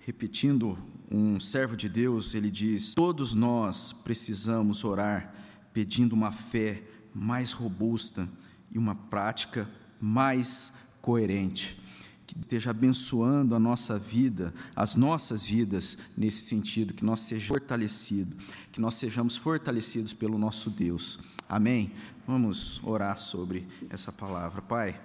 Repetindo, 0.00 0.76
um 1.10 1.38
servo 1.38 1.76
de 1.76 1.88
Deus, 1.88 2.34
ele 2.34 2.50
diz: 2.50 2.94
Todos 2.94 3.34
nós 3.34 3.92
precisamos 3.92 4.84
orar 4.84 5.32
pedindo 5.72 6.14
uma 6.14 6.32
fé 6.32 6.82
mais 7.14 7.52
robusta 7.52 8.28
e 8.70 8.78
uma 8.78 8.94
prática 8.94 9.68
mais 10.00 10.72
coerente 11.00 11.78
que 12.26 12.36
esteja 12.40 12.70
abençoando 12.70 13.54
a 13.54 13.58
nossa 13.58 13.98
vida, 13.98 14.52
as 14.74 14.96
nossas 14.96 15.46
vidas 15.46 15.96
nesse 16.16 16.46
sentido, 16.46 16.92
que 16.92 17.04
nós 17.04 17.20
sejamos 17.20 17.46
fortalecidos, 17.46 18.34
que 18.72 18.80
nós 18.80 18.94
sejamos 18.94 19.36
fortalecidos 19.36 20.12
pelo 20.12 20.36
nosso 20.36 20.68
Deus. 20.68 21.20
Amém? 21.48 21.92
Vamos 22.26 22.82
orar 22.82 23.16
sobre 23.16 23.68
essa 23.88 24.10
palavra. 24.10 24.60
Pai, 24.60 25.00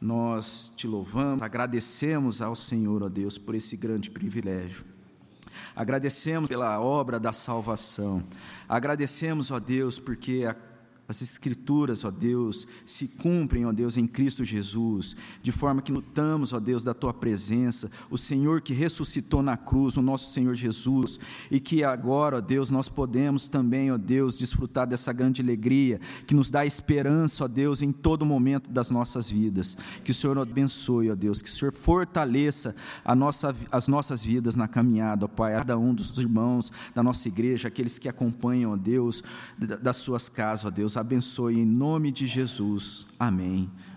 nós 0.00 0.72
te 0.76 0.86
louvamos, 0.88 1.42
agradecemos 1.42 2.42
ao 2.42 2.56
Senhor, 2.56 3.02
ó 3.02 3.08
Deus, 3.08 3.38
por 3.38 3.54
esse 3.54 3.76
grande 3.76 4.10
privilégio. 4.10 4.95
Agradecemos 5.74 6.48
pela 6.48 6.80
obra 6.80 7.18
da 7.18 7.32
salvação. 7.32 8.22
Agradecemos, 8.68 9.50
ó 9.50 9.58
Deus, 9.58 9.98
porque 9.98 10.44
a 10.48 10.54
as 11.08 11.22
Escrituras, 11.22 12.04
ó 12.04 12.10
Deus, 12.10 12.66
se 12.84 13.06
cumprem, 13.08 13.64
ó 13.64 13.72
Deus, 13.72 13.96
em 13.96 14.06
Cristo 14.06 14.44
Jesus, 14.44 15.16
de 15.40 15.52
forma 15.52 15.80
que 15.80 15.92
lutamos, 15.92 16.52
ó 16.52 16.58
Deus, 16.58 16.82
da 16.82 16.92
Tua 16.92 17.14
presença, 17.14 17.90
o 18.10 18.18
Senhor 18.18 18.60
que 18.60 18.72
ressuscitou 18.72 19.40
na 19.40 19.56
cruz, 19.56 19.96
o 19.96 20.02
nosso 20.02 20.32
Senhor 20.32 20.54
Jesus, 20.54 21.20
e 21.48 21.60
que 21.60 21.84
agora, 21.84 22.38
ó 22.38 22.40
Deus, 22.40 22.70
nós 22.70 22.88
podemos 22.88 23.48
também, 23.48 23.92
ó 23.92 23.96
Deus, 23.96 24.36
desfrutar 24.36 24.86
dessa 24.86 25.12
grande 25.12 25.40
alegria, 25.40 26.00
que 26.26 26.34
nos 26.34 26.50
dá 26.50 26.66
esperança, 26.66 27.44
ó 27.44 27.48
Deus, 27.48 27.82
em 27.82 27.92
todo 27.92 28.26
momento 28.26 28.68
das 28.68 28.90
nossas 28.90 29.30
vidas. 29.30 29.76
Que 30.02 30.10
o 30.10 30.14
Senhor 30.14 30.36
abençoe, 30.38 31.10
ó 31.10 31.14
Deus, 31.14 31.40
que 31.40 31.48
o 31.48 31.52
Senhor 31.52 31.72
fortaleça 31.72 32.74
a 33.04 33.14
nossa, 33.14 33.54
as 33.70 33.86
nossas 33.86 34.24
vidas 34.24 34.56
na 34.56 34.66
caminhada, 34.66 35.26
ó 35.26 35.28
Pai, 35.28 35.54
cada 35.54 35.78
um 35.78 35.94
dos 35.94 36.18
irmãos 36.18 36.72
da 36.94 37.02
nossa 37.02 37.28
igreja, 37.28 37.68
aqueles 37.68 37.96
que 37.96 38.08
acompanham, 38.08 38.72
ó 38.72 38.76
Deus, 38.76 39.22
das 39.58 39.98
suas 39.98 40.28
casas, 40.28 40.64
ó 40.64 40.70
Deus 40.70 40.95
abençoe 40.96 41.58
em 41.58 41.66
nome 41.66 42.10
de 42.10 42.26
Jesus. 42.26 43.06
Amém. 43.18 43.70